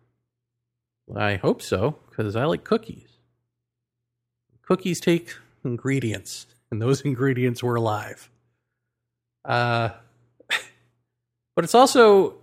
I 1.15 1.35
hope 1.35 1.61
so, 1.61 1.97
because 2.09 2.35
I 2.35 2.45
like 2.45 2.63
cookies. 2.63 3.09
Cookies 4.63 4.99
take 4.99 5.35
ingredients, 5.63 6.45
and 6.69 6.81
those 6.81 7.01
ingredients 7.05 7.63
were 7.63 7.75
alive. 7.75 8.29
Uh, 9.45 9.89
but 11.55 11.63
it's 11.63 11.73
also 11.73 12.38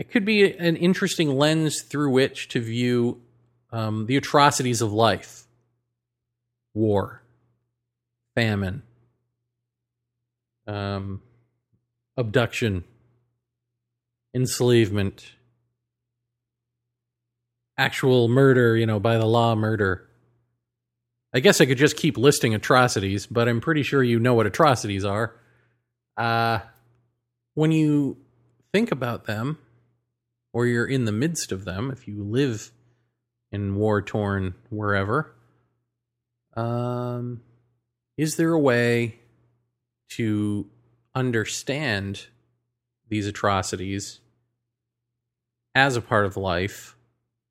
it, 0.00 0.10
could 0.10 0.24
be 0.24 0.52
an 0.56 0.76
interesting 0.76 1.36
lens 1.36 1.82
through 1.82 2.10
which 2.10 2.48
to 2.48 2.60
view 2.60 3.20
um, 3.70 4.06
the 4.06 4.16
atrocities 4.16 4.80
of 4.80 4.92
life. 4.92 5.44
War. 6.74 7.22
Famine. 8.34 8.82
Um, 10.66 11.20
abduction. 12.16 12.84
Enslavement. 14.34 15.32
Actual 17.76 18.28
murder 18.28 18.76
you 18.76 18.86
know 18.86 19.00
by 19.00 19.18
the 19.18 19.26
law 19.26 19.54
murder. 19.54 20.06
I 21.32 21.40
guess 21.40 21.60
i 21.60 21.66
could 21.66 21.78
just 21.78 21.96
keep 21.96 22.18
listing 22.18 22.54
atrocities 22.54 23.26
but 23.26 23.48
i'm 23.48 23.60
pretty 23.60 23.84
sure 23.84 24.02
you 24.02 24.18
know 24.18 24.34
what 24.34 24.46
atrocities 24.46 25.04
are. 25.04 25.34
Uh 26.16 26.60
when 27.54 27.72
you 27.72 28.16
think 28.72 28.92
about 28.92 29.24
them, 29.24 29.58
or 30.52 30.66
you're 30.66 30.86
in 30.86 31.04
the 31.04 31.12
midst 31.12 31.52
of 31.52 31.64
them, 31.64 31.90
if 31.90 32.08
you 32.08 32.22
live 32.22 32.72
in 33.52 33.76
war 33.76 34.02
torn 34.02 34.54
wherever, 34.68 35.34
um, 36.56 37.40
is 38.16 38.36
there 38.36 38.52
a 38.52 38.58
way 38.58 39.18
to 40.10 40.66
understand 41.14 42.26
these 43.08 43.26
atrocities 43.26 44.20
as 45.74 45.96
a 45.96 46.00
part 46.00 46.26
of 46.26 46.36
life? 46.36 46.96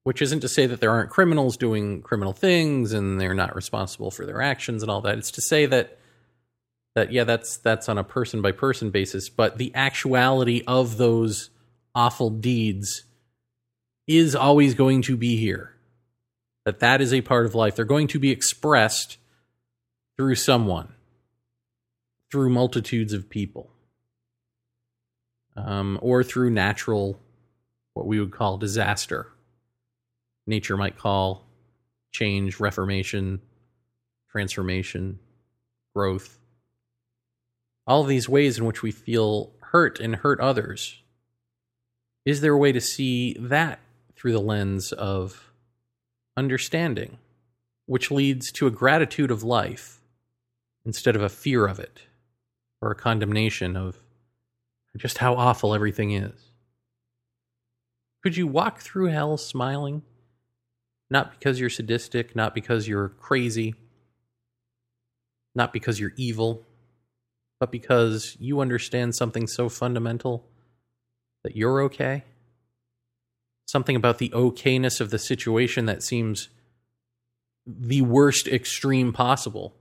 Which 0.04 0.22
isn't 0.22 0.40
to 0.40 0.48
say 0.48 0.66
that 0.66 0.80
there 0.80 0.92
aren't 0.92 1.10
criminals 1.10 1.58
doing 1.58 2.02
criminal 2.02 2.34
things 2.34 2.94
and 2.94 3.20
they're 3.20 3.34
not 3.34 3.56
responsible 3.56 4.12
for 4.12 4.26
their 4.26 4.42
actions 4.42 4.82
and 4.82 4.90
all 4.90 5.02
that. 5.02 5.18
It's 5.18 5.32
to 5.32 5.42
say 5.42 5.66
that 5.68 6.00
that 6.96 7.12
yeah 7.12 7.24
that's 7.24 7.58
that's 7.58 7.88
on 7.88 7.98
a 7.98 8.04
person 8.04 8.42
by 8.42 8.52
person 8.52 8.90
basis 8.90 9.30
but 9.30 9.58
the 9.58 9.74
actuality 9.76 10.64
of 10.68 10.98
those 10.98 11.50
awful 11.96 12.30
deeds 12.30 13.04
is 14.08 14.36
always 14.36 14.74
going 14.74 15.02
to 15.04 15.16
be 15.16 15.38
here. 15.38 15.76
That 16.66 16.80
that 16.80 17.02
is 17.02 17.14
a 17.14 17.22
part 17.22 17.46
of 17.46 17.56
life. 17.56 17.76
They're 17.76 17.86
going 17.86 18.08
to 18.10 18.20
be 18.20 18.32
expressed 18.32 19.18
through 20.18 20.36
someone 20.36 20.94
through 22.32 22.50
multitudes 22.50 23.14
of 23.14 23.30
people 23.30 23.72
um, 25.56 25.98
or 26.02 26.24
through 26.24 26.52
natural 26.52 27.20
what 27.94 28.06
we 28.06 28.20
would 28.20 28.32
call 28.32 28.58
disaster. 28.58 29.28
Nature 30.46 30.78
might 30.78 30.98
call 30.98 31.46
change 32.12 32.60
reformation 32.60 33.42
transformation 34.32 35.20
growth. 35.96 36.38
All 37.88 38.02
of 38.02 38.08
these 38.08 38.30
ways 38.30 38.60
in 38.60 38.66
which 38.66 38.84
we 38.84 38.92
feel 38.92 39.52
hurt 39.60 40.00
and 40.00 40.16
hurt 40.18 40.40
others. 40.40 40.99
Is 42.30 42.42
there 42.42 42.54
a 42.54 42.58
way 42.60 42.72
to 42.72 42.80
see 42.80 43.36
that 43.40 43.80
through 44.16 44.34
the 44.34 44.40
lens 44.40 44.92
of 44.92 45.52
understanding, 46.38 47.18
which 47.88 48.12
leads 48.12 48.52
to 48.52 48.68
a 48.68 48.70
gratitude 48.70 49.32
of 49.32 49.42
life 49.42 50.00
instead 50.86 51.16
of 51.16 51.24
a 51.24 51.30
fear 51.30 51.66
of 51.66 51.80
it 51.80 52.04
or 52.84 52.92
a 52.92 52.96
condemnation 52.96 53.76
of 53.76 53.98
just 54.96 55.18
how 55.18 55.34
awful 55.34 55.74
everything 55.74 56.12
is? 56.12 56.40
Could 58.22 58.38
you 58.38 58.46
walk 58.46 58.80
through 58.80 59.08
hell 59.08 59.36
smiling? 59.36 60.04
Not 61.10 61.32
because 61.32 61.60
you're 61.60 61.72
sadistic, 61.72 62.36
not 62.36 62.54
because 62.54 62.88
you're 62.88 63.10
crazy, 63.10 63.74
not 65.56 65.74
because 65.74 66.00
you're 66.00 66.14
evil, 66.16 66.64
but 67.60 67.72
because 67.72 68.38
you 68.40 68.60
understand 68.60 69.16
something 69.16 69.48
so 69.48 69.68
fundamental 69.68 70.46
that 71.44 71.56
you're 71.56 71.82
okay. 71.84 72.24
Something 73.68 73.96
about 73.96 74.18
the 74.18 74.30
okayness 74.30 75.00
of 75.00 75.12
the 75.12 75.20
situation 75.20 75.86
that 75.86 76.04
seems 76.04 76.50
the 77.66 78.02
worst 78.02 78.48
extreme 78.48 79.14
possible. 79.14 79.76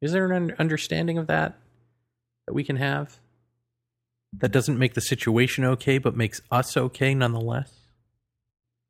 Is 0.00 0.12
there 0.12 0.32
an 0.32 0.54
understanding 0.58 1.18
of 1.18 1.28
that 1.28 1.58
that 2.46 2.54
we 2.54 2.64
can 2.64 2.76
have? 2.76 3.18
That 4.38 4.52
doesn't 4.52 4.78
make 4.78 4.94
the 4.94 5.00
situation 5.00 5.64
okay, 5.64 5.98
but 5.98 6.16
makes 6.16 6.40
us 6.50 6.76
okay 6.76 7.14
nonetheless? 7.14 7.72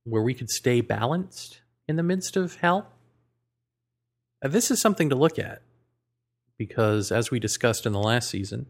Where 0.04 0.22
we 0.22 0.34
could 0.34 0.50
stay 0.50 0.80
balanced 0.80 1.60
in 1.86 1.96
the 1.96 2.02
midst 2.02 2.36
of 2.36 2.56
hell? 2.56 2.88
Uh, 4.42 4.48
this 4.48 4.70
is 4.70 4.80
something 4.80 5.10
to 5.10 5.14
look 5.14 5.38
at 5.38 5.62
because, 6.58 7.12
as 7.12 7.30
we 7.30 7.38
discussed 7.38 7.86
in 7.86 7.92
the 7.92 8.00
last 8.00 8.30
season, 8.30 8.66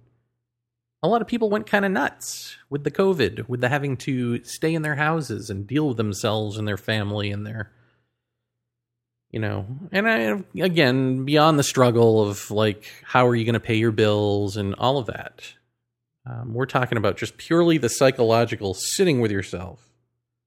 a 1.06 1.08
lot 1.08 1.22
of 1.22 1.28
people 1.28 1.48
went 1.48 1.66
kind 1.66 1.84
of 1.84 1.92
nuts 1.92 2.56
with 2.68 2.84
the 2.84 2.90
COVID, 2.90 3.48
with 3.48 3.60
the 3.60 3.68
having 3.68 3.96
to 3.98 4.42
stay 4.44 4.74
in 4.74 4.82
their 4.82 4.96
houses 4.96 5.48
and 5.50 5.66
deal 5.66 5.88
with 5.88 5.96
themselves 5.96 6.58
and 6.58 6.66
their 6.66 6.76
family 6.76 7.30
and 7.30 7.46
their, 7.46 7.70
you 9.30 9.38
know, 9.38 9.66
and 9.92 10.08
I, 10.08 10.42
again, 10.60 11.24
beyond 11.24 11.58
the 11.58 11.62
struggle 11.62 12.28
of 12.28 12.50
like, 12.50 12.86
how 13.04 13.26
are 13.26 13.36
you 13.36 13.44
going 13.44 13.54
to 13.54 13.60
pay 13.60 13.76
your 13.76 13.92
bills 13.92 14.56
and 14.56 14.74
all 14.74 14.98
of 14.98 15.06
that. 15.06 15.54
Um, 16.28 16.54
we're 16.54 16.66
talking 16.66 16.98
about 16.98 17.16
just 17.16 17.36
purely 17.36 17.78
the 17.78 17.88
psychological 17.88 18.74
sitting 18.74 19.20
with 19.20 19.30
yourself 19.30 19.88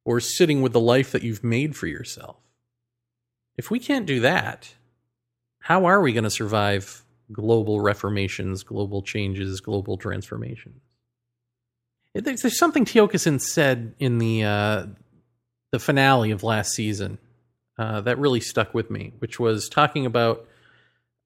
or 0.03 0.19
sitting 0.19 0.61
with 0.61 0.73
the 0.73 0.79
life 0.79 1.11
that 1.13 1.23
you've 1.23 1.43
made 1.43 1.75
for 1.75 1.87
yourself. 1.87 2.37
If 3.55 3.71
we 3.71 3.79
can't 3.79 4.05
do 4.05 4.19
that, 4.19 4.73
how 5.59 5.85
are 5.85 6.01
we 6.01 6.11
going 6.11 6.25
to 6.25 6.29
survive 6.29 7.05
global 7.31 7.81
reformations, 7.81 8.63
global 8.63 9.01
changes, 9.01 9.61
global 9.61 9.97
transformations. 9.97 10.81
There's, 12.15 12.41
there's 12.41 12.57
something 12.57 12.85
Tiokasin 12.85 13.39
said 13.39 13.93
in 13.99 14.17
the 14.17 14.43
uh, 14.43 14.85
the 15.71 15.79
finale 15.79 16.31
of 16.31 16.43
last 16.43 16.71
season 16.73 17.19
uh, 17.77 18.01
that 18.01 18.17
really 18.17 18.39
stuck 18.39 18.73
with 18.73 18.89
me, 18.89 19.13
which 19.19 19.39
was 19.39 19.69
talking 19.69 20.05
about 20.05 20.47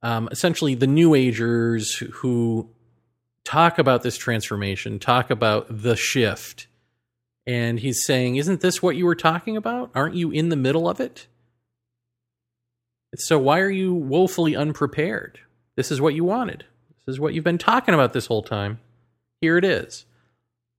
um, 0.01 0.27
essentially 0.31 0.75
the 0.75 0.87
New 0.87 1.15
Agers 1.15 1.95
who 1.95 2.69
talk 3.45 3.79
about 3.79 4.03
this 4.03 4.17
transformation, 4.17 4.99
talk 4.99 5.29
about 5.29 5.65
the 5.69 5.95
shift. 5.95 6.67
And 7.45 7.79
he's 7.79 8.05
saying, 8.05 8.35
Isn't 8.35 8.61
this 8.61 8.81
what 8.81 8.95
you 8.95 9.05
were 9.05 9.15
talking 9.15 9.57
about? 9.57 9.91
Aren't 9.95 10.15
you 10.15 10.31
in 10.31 10.49
the 10.49 10.55
middle 10.55 10.87
of 10.87 10.99
it? 10.99 11.27
So 13.15 13.37
why 13.37 13.59
are 13.59 13.69
you 13.69 13.93
woefully 13.93 14.55
unprepared? 14.55 15.39
This 15.75 15.91
is 15.91 15.99
what 15.99 16.13
you 16.13 16.23
wanted. 16.23 16.65
This 17.05 17.13
is 17.13 17.19
what 17.19 17.33
you've 17.33 17.43
been 17.43 17.57
talking 17.57 17.93
about 17.93 18.13
this 18.13 18.27
whole 18.27 18.43
time. 18.43 18.79
Here 19.41 19.57
it 19.57 19.65
is. 19.65 20.05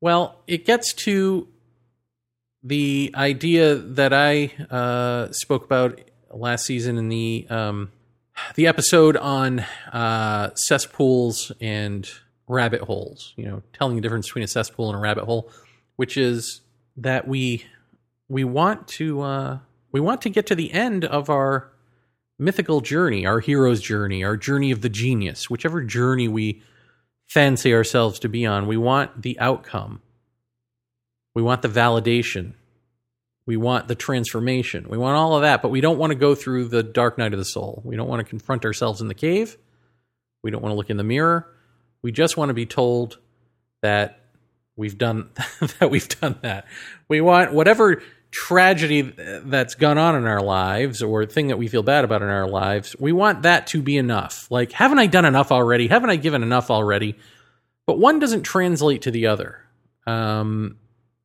Well, 0.00 0.40
it 0.46 0.64
gets 0.64 0.92
to 1.04 1.48
the 2.62 3.12
idea 3.14 3.74
that 3.74 4.12
I 4.12 4.52
uh, 4.70 5.32
spoke 5.32 5.64
about 5.64 6.00
last 6.30 6.66
season 6.66 6.96
in 6.96 7.08
the 7.08 7.46
um, 7.50 7.92
the 8.54 8.66
episode 8.66 9.16
on 9.16 9.60
uh, 9.92 10.50
cesspools 10.54 11.52
and 11.60 12.08
rabbit 12.48 12.80
holes. 12.82 13.34
You 13.36 13.44
know, 13.44 13.62
telling 13.72 13.96
the 13.96 14.02
difference 14.02 14.28
between 14.28 14.44
a 14.44 14.48
cesspool 14.48 14.88
and 14.88 14.96
a 14.96 15.00
rabbit 15.00 15.24
hole, 15.24 15.50
which 15.96 16.16
is 16.16 16.62
that 16.96 17.28
we 17.28 17.64
we 18.28 18.44
want 18.44 18.88
to 18.88 19.20
uh, 19.20 19.58
we 19.92 20.00
want 20.00 20.22
to 20.22 20.30
get 20.30 20.46
to 20.46 20.54
the 20.54 20.72
end 20.72 21.04
of 21.04 21.28
our 21.28 21.70
mythical 22.38 22.80
journey, 22.80 23.26
our 23.26 23.40
hero's 23.40 23.80
journey, 23.80 24.24
our 24.24 24.36
journey 24.36 24.70
of 24.70 24.80
the 24.80 24.88
genius, 24.88 25.48
whichever 25.48 25.82
journey 25.82 26.28
we 26.28 26.62
fancy 27.26 27.72
ourselves 27.72 28.18
to 28.20 28.28
be 28.28 28.44
on, 28.44 28.66
we 28.66 28.76
want 28.76 29.22
the 29.22 29.38
outcome. 29.38 30.02
We 31.34 31.42
want 31.42 31.62
the 31.62 31.68
validation. 31.68 32.54
We 33.46 33.56
want 33.56 33.88
the 33.88 33.94
transformation. 33.94 34.86
We 34.88 34.96
want 34.96 35.16
all 35.16 35.36
of 35.36 35.42
that, 35.42 35.60
but 35.62 35.70
we 35.70 35.80
don't 35.80 35.98
want 35.98 36.12
to 36.12 36.18
go 36.18 36.34
through 36.34 36.68
the 36.68 36.82
dark 36.82 37.18
night 37.18 37.32
of 37.32 37.38
the 37.38 37.44
soul. 37.44 37.82
We 37.84 37.96
don't 37.96 38.08
want 38.08 38.20
to 38.20 38.28
confront 38.28 38.64
ourselves 38.64 39.00
in 39.00 39.08
the 39.08 39.14
cave. 39.14 39.58
We 40.42 40.50
don't 40.50 40.62
want 40.62 40.72
to 40.72 40.76
look 40.76 40.90
in 40.90 40.96
the 40.96 41.04
mirror. 41.04 41.50
We 42.02 42.12
just 42.12 42.36
want 42.36 42.50
to 42.50 42.54
be 42.54 42.66
told 42.66 43.18
that 43.82 44.20
we've 44.76 44.96
done 44.96 45.30
that 45.80 45.90
we've 45.90 46.08
done 46.08 46.38
that. 46.42 46.66
We 47.08 47.20
want 47.20 47.52
whatever 47.52 48.02
tragedy 48.34 49.02
that's 49.44 49.76
gone 49.76 49.96
on 49.96 50.16
in 50.16 50.26
our 50.26 50.42
lives 50.42 51.02
or 51.02 51.24
thing 51.24 51.46
that 51.46 51.56
we 51.56 51.68
feel 51.68 51.84
bad 51.84 52.04
about 52.04 52.20
in 52.20 52.28
our 52.28 52.48
lives, 52.48 52.96
we 52.98 53.12
want 53.12 53.42
that 53.42 53.68
to 53.68 53.80
be 53.80 53.96
enough. 53.96 54.50
Like, 54.50 54.72
haven't 54.72 54.98
I 54.98 55.06
done 55.06 55.24
enough 55.24 55.52
already? 55.52 55.86
Haven't 55.86 56.10
I 56.10 56.16
given 56.16 56.42
enough 56.42 56.68
already? 56.68 57.16
But 57.86 58.00
one 58.00 58.18
doesn't 58.18 58.42
translate 58.42 59.02
to 59.02 59.12
the 59.12 59.28
other 59.28 59.60
um, 60.04 60.78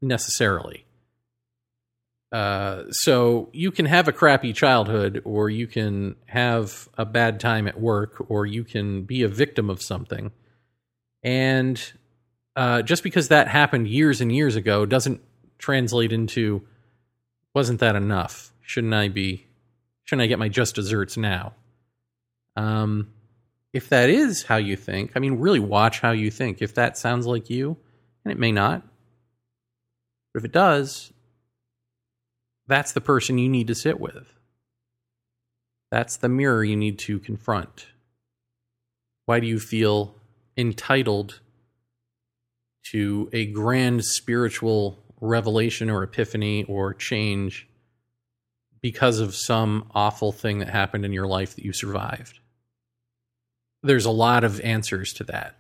necessarily. 0.04 0.86
Uh, 2.32 2.84
so 2.92 3.50
you 3.54 3.72
can 3.72 3.88
have 3.88 4.08
a 4.08 4.12
crappy 4.12 4.54
childhood, 4.54 5.24
or 5.26 5.50
you 5.50 5.66
can 5.66 6.16
have 6.28 6.88
a 6.96 7.06
bad 7.06 7.40
time 7.40 7.68
at 7.68 7.82
work, 7.82 8.24
or 8.30 8.46
you 8.46 8.64
can 8.64 9.02
be 9.02 9.24
a 9.24 9.28
victim 9.28 9.68
of 9.68 9.82
something. 9.82 10.32
And 11.24 11.82
uh, 12.56 12.84
just 12.84 13.02
because 13.02 13.30
that 13.30 13.48
happened 13.48 13.88
years 13.88 14.22
and 14.22 14.32
years 14.32 14.56
ago 14.56 14.86
doesn't 14.86 15.22
translate 15.58 16.14
into 16.14 16.68
wasn't 17.54 17.80
that 17.80 17.96
enough? 17.96 18.54
Shouldn't 18.62 18.94
I 18.94 19.08
be 19.08 19.46
shouldn't 20.06 20.24
I 20.24 20.28
get 20.28 20.40
my 20.40 20.50
just 20.50 20.76
desserts 20.76 21.18
now? 21.18 21.54
Um 22.56 23.12
if 23.72 23.90
that 23.90 24.10
is 24.10 24.44
how 24.44 24.58
you 24.58 24.76
think, 24.76 25.12
I 25.16 25.20
mean 25.20 25.40
really 25.40 25.60
watch 25.60 26.00
how 26.00 26.12
you 26.12 26.32
think. 26.32 26.62
If 26.62 26.76
that 26.76 26.98
sounds 26.98 27.26
like 27.26 27.50
you, 27.50 27.78
and 28.24 28.32
it 28.32 28.40
may 28.40 28.52
not. 28.52 28.82
But 30.34 30.40
if 30.40 30.46
it 30.46 30.52
does, 30.52 31.12
that's 32.68 32.92
the 32.92 33.02
person 33.02 33.38
you 33.38 33.50
need 33.50 33.68
to 33.68 33.76
sit 33.76 34.00
with. 34.00 34.34
That's 35.92 36.18
the 36.18 36.30
mirror 36.30 36.64
you 36.64 36.76
need 36.76 37.00
to 37.00 37.20
confront. 37.20 37.88
Why 39.26 39.40
do 39.40 39.48
you 39.48 39.60
feel 39.60 40.16
entitled 40.56 41.40
to 42.92 43.30
a 43.34 43.46
grand 43.48 44.06
spiritual 44.06 45.04
revelation 45.22 45.90
or 45.90 46.04
epiphany 46.04 46.64
or 46.64 46.94
change 46.94 47.68
because 48.82 49.20
of 49.20 49.36
some 49.36 49.90
awful 49.94 50.32
thing 50.32 50.60
that 50.60 50.70
happened 50.70 51.06
in 51.06 51.14
your 51.14 51.28
life 51.28 51.56
that 51.56 51.66
you 51.66 51.74
survived? 51.74 52.40
There's 53.84 54.06
a 54.06 54.12
lot 54.12 54.44
of 54.44 54.60
answers 54.62 55.14
to 55.14 55.24
that. 55.26 55.56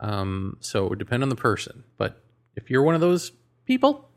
Um, 0.00 0.56
so 0.60 0.86
it 0.86 0.90
would 0.90 0.98
depend 0.98 1.22
on 1.22 1.28
the 1.28 1.36
person. 1.36 1.84
But 1.96 2.22
if 2.54 2.70
you're 2.70 2.82
one 2.82 2.94
of 2.94 3.00
those 3.00 3.32
people, 3.66 4.08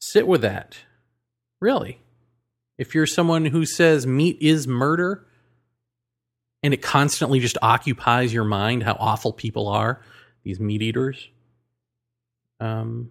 sit 0.00 0.26
with 0.26 0.42
that. 0.42 0.76
Really. 1.60 2.00
If 2.76 2.94
you're 2.94 3.06
someone 3.06 3.46
who 3.46 3.64
says 3.64 4.06
meat 4.06 4.38
is 4.40 4.66
murder 4.66 5.26
and 6.62 6.74
it 6.74 6.82
constantly 6.82 7.38
just 7.40 7.58
occupies 7.62 8.32
your 8.32 8.44
mind 8.44 8.82
how 8.82 8.96
awful 8.98 9.32
people 9.32 9.68
are, 9.68 10.00
these 10.42 10.58
meat 10.58 10.82
eaters, 10.82 11.28
um, 12.60 13.10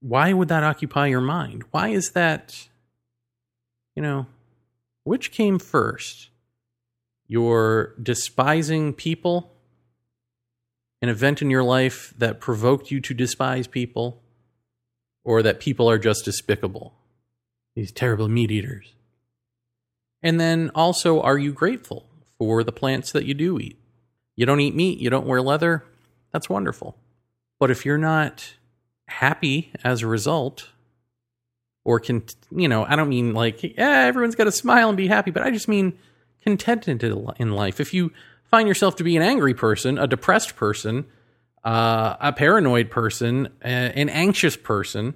why 0.00 0.32
would 0.32 0.48
that 0.48 0.62
occupy 0.62 1.06
your 1.06 1.20
mind? 1.20 1.64
Why 1.70 1.88
is 1.88 2.12
that, 2.12 2.68
you 3.94 4.02
know, 4.02 4.26
which 5.04 5.32
came 5.32 5.58
first? 5.58 6.30
Your 7.26 7.94
despising 8.02 8.94
people, 8.94 9.52
an 11.02 11.08
event 11.08 11.42
in 11.42 11.50
your 11.50 11.64
life 11.64 12.14
that 12.16 12.40
provoked 12.40 12.90
you 12.90 13.00
to 13.00 13.12
despise 13.12 13.66
people, 13.66 14.22
or 15.24 15.42
that 15.42 15.60
people 15.60 15.90
are 15.90 15.98
just 15.98 16.24
despicable? 16.24 16.94
These 17.74 17.92
terrible 17.92 18.28
meat 18.28 18.50
eaters. 18.50 18.94
And 20.22 20.40
then 20.40 20.70
also, 20.74 21.20
are 21.20 21.38
you 21.38 21.52
grateful 21.52 22.06
for 22.38 22.64
the 22.64 22.72
plants 22.72 23.12
that 23.12 23.24
you 23.24 23.34
do 23.34 23.58
eat? 23.58 23.78
You 24.36 24.46
don't 24.46 24.60
eat 24.60 24.74
meat, 24.74 24.98
you 24.98 25.10
don't 25.10 25.26
wear 25.26 25.42
leather. 25.42 25.84
That's 26.32 26.48
wonderful. 26.48 26.96
But 27.58 27.70
if 27.70 27.84
you're 27.84 27.98
not 27.98 28.54
happy 29.08 29.72
as 29.82 30.02
a 30.02 30.06
result 30.06 30.68
or 31.84 31.98
can 31.98 32.22
you 32.50 32.68
know 32.68 32.84
i 32.84 32.94
don't 32.94 33.08
mean 33.08 33.32
like 33.32 33.62
yeah 33.62 34.04
everyone's 34.06 34.34
got 34.34 34.44
to 34.44 34.52
smile 34.52 34.88
and 34.88 34.96
be 34.96 35.08
happy 35.08 35.30
but 35.30 35.42
i 35.42 35.50
just 35.50 35.68
mean 35.68 35.98
contented 36.42 37.02
in 37.02 37.52
life. 37.52 37.80
If 37.80 37.92
you 37.92 38.12
find 38.50 38.66
yourself 38.66 38.96
to 38.96 39.04
be 39.04 39.16
an 39.16 39.22
angry 39.22 39.54
person 39.54 39.98
a 39.98 40.06
depressed 40.06 40.56
person 40.56 41.04
uh, 41.64 42.16
a 42.20 42.32
paranoid 42.32 42.90
person 42.90 43.48
an 43.60 44.08
anxious 44.08 44.56
person 44.56 45.14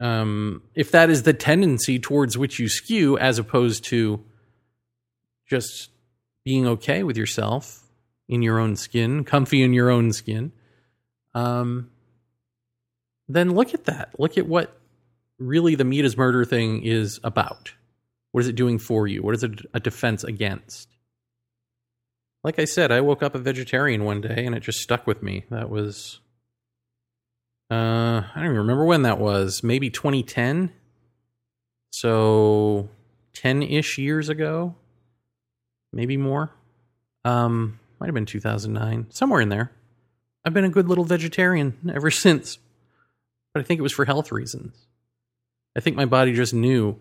um, 0.00 0.62
if 0.74 0.90
that 0.92 1.10
is 1.10 1.24
the 1.24 1.34
tendency 1.34 1.98
towards 1.98 2.38
which 2.38 2.58
you 2.58 2.68
skew 2.68 3.18
as 3.18 3.38
opposed 3.38 3.84
to 3.84 4.24
just 5.46 5.90
being 6.44 6.66
okay 6.66 7.02
with 7.02 7.18
yourself 7.18 7.82
in 8.28 8.40
your 8.40 8.58
own 8.58 8.74
skin 8.74 9.24
comfy 9.24 9.62
in 9.62 9.74
your 9.74 9.90
own 9.90 10.12
skin 10.12 10.52
um, 11.34 11.90
then 13.28 13.54
look 13.54 13.74
at 13.74 13.84
that. 13.84 14.14
Look 14.18 14.38
at 14.38 14.46
what 14.46 14.76
really 15.38 15.74
the 15.74 15.84
meat 15.84 16.04
is 16.04 16.16
murder 16.16 16.44
thing 16.44 16.82
is 16.82 17.20
about. 17.24 17.72
What 18.32 18.40
is 18.42 18.48
it 18.48 18.56
doing 18.56 18.78
for 18.78 19.06
you? 19.06 19.22
What 19.22 19.34
is 19.34 19.44
it 19.44 19.60
a 19.74 19.80
defense 19.80 20.24
against? 20.24 20.88
Like 22.44 22.58
I 22.58 22.64
said, 22.64 22.90
I 22.90 23.00
woke 23.00 23.22
up 23.22 23.34
a 23.34 23.38
vegetarian 23.38 24.04
one 24.04 24.20
day 24.20 24.44
and 24.44 24.54
it 24.54 24.60
just 24.60 24.80
stuck 24.80 25.06
with 25.06 25.22
me. 25.22 25.44
That 25.50 25.70
was 25.70 26.20
uh 27.70 28.22
I 28.24 28.32
don't 28.34 28.44
even 28.46 28.56
remember 28.58 28.84
when 28.84 29.02
that 29.02 29.18
was. 29.18 29.62
Maybe 29.62 29.90
2010. 29.90 30.72
So 31.90 32.88
10-ish 33.34 33.98
years 33.98 34.28
ago. 34.28 34.74
Maybe 35.92 36.16
more. 36.16 36.50
Um 37.24 37.78
might 38.00 38.06
have 38.08 38.14
been 38.14 38.26
2009, 38.26 39.06
somewhere 39.10 39.40
in 39.40 39.48
there. 39.48 39.70
I've 40.44 40.52
been 40.52 40.64
a 40.64 40.70
good 40.70 40.88
little 40.88 41.04
vegetarian 41.04 41.92
ever 41.94 42.10
since. 42.10 42.58
But 43.52 43.60
I 43.60 43.62
think 43.64 43.78
it 43.78 43.82
was 43.82 43.92
for 43.92 44.04
health 44.04 44.32
reasons. 44.32 44.86
I 45.76 45.80
think 45.80 45.96
my 45.96 46.04
body 46.04 46.32
just 46.32 46.54
knew 46.54 46.98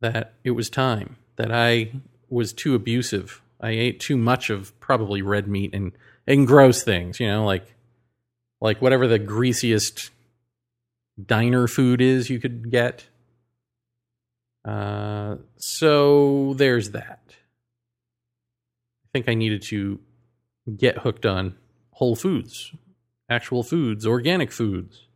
that 0.00 0.34
it 0.44 0.52
was 0.52 0.70
time, 0.70 1.16
that 1.36 1.52
I 1.52 1.92
was 2.28 2.52
too 2.52 2.74
abusive. 2.74 3.42
I 3.60 3.70
ate 3.70 4.00
too 4.00 4.16
much 4.16 4.50
of 4.50 4.78
probably 4.80 5.22
red 5.22 5.46
meat 5.46 5.74
and, 5.74 5.92
and 6.26 6.46
gross 6.46 6.82
things, 6.82 7.20
you 7.20 7.26
know, 7.26 7.44
like 7.44 7.74
like 8.60 8.82
whatever 8.82 9.06
the 9.06 9.18
greasiest 9.18 10.10
diner 11.24 11.66
food 11.66 12.00
is 12.00 12.30
you 12.30 12.38
could 12.38 12.70
get. 12.70 13.06
Uh, 14.64 15.36
so 15.56 16.54
there's 16.54 16.90
that. 16.90 17.20
I 19.04 19.08
think 19.12 19.28
I 19.28 19.34
needed 19.34 19.62
to 19.62 19.98
get 20.76 20.98
hooked 20.98 21.26
on 21.26 21.56
whole 21.92 22.14
foods, 22.14 22.72
actual 23.28 23.62
foods, 23.62 24.06
organic 24.06 24.52
foods. 24.52 25.06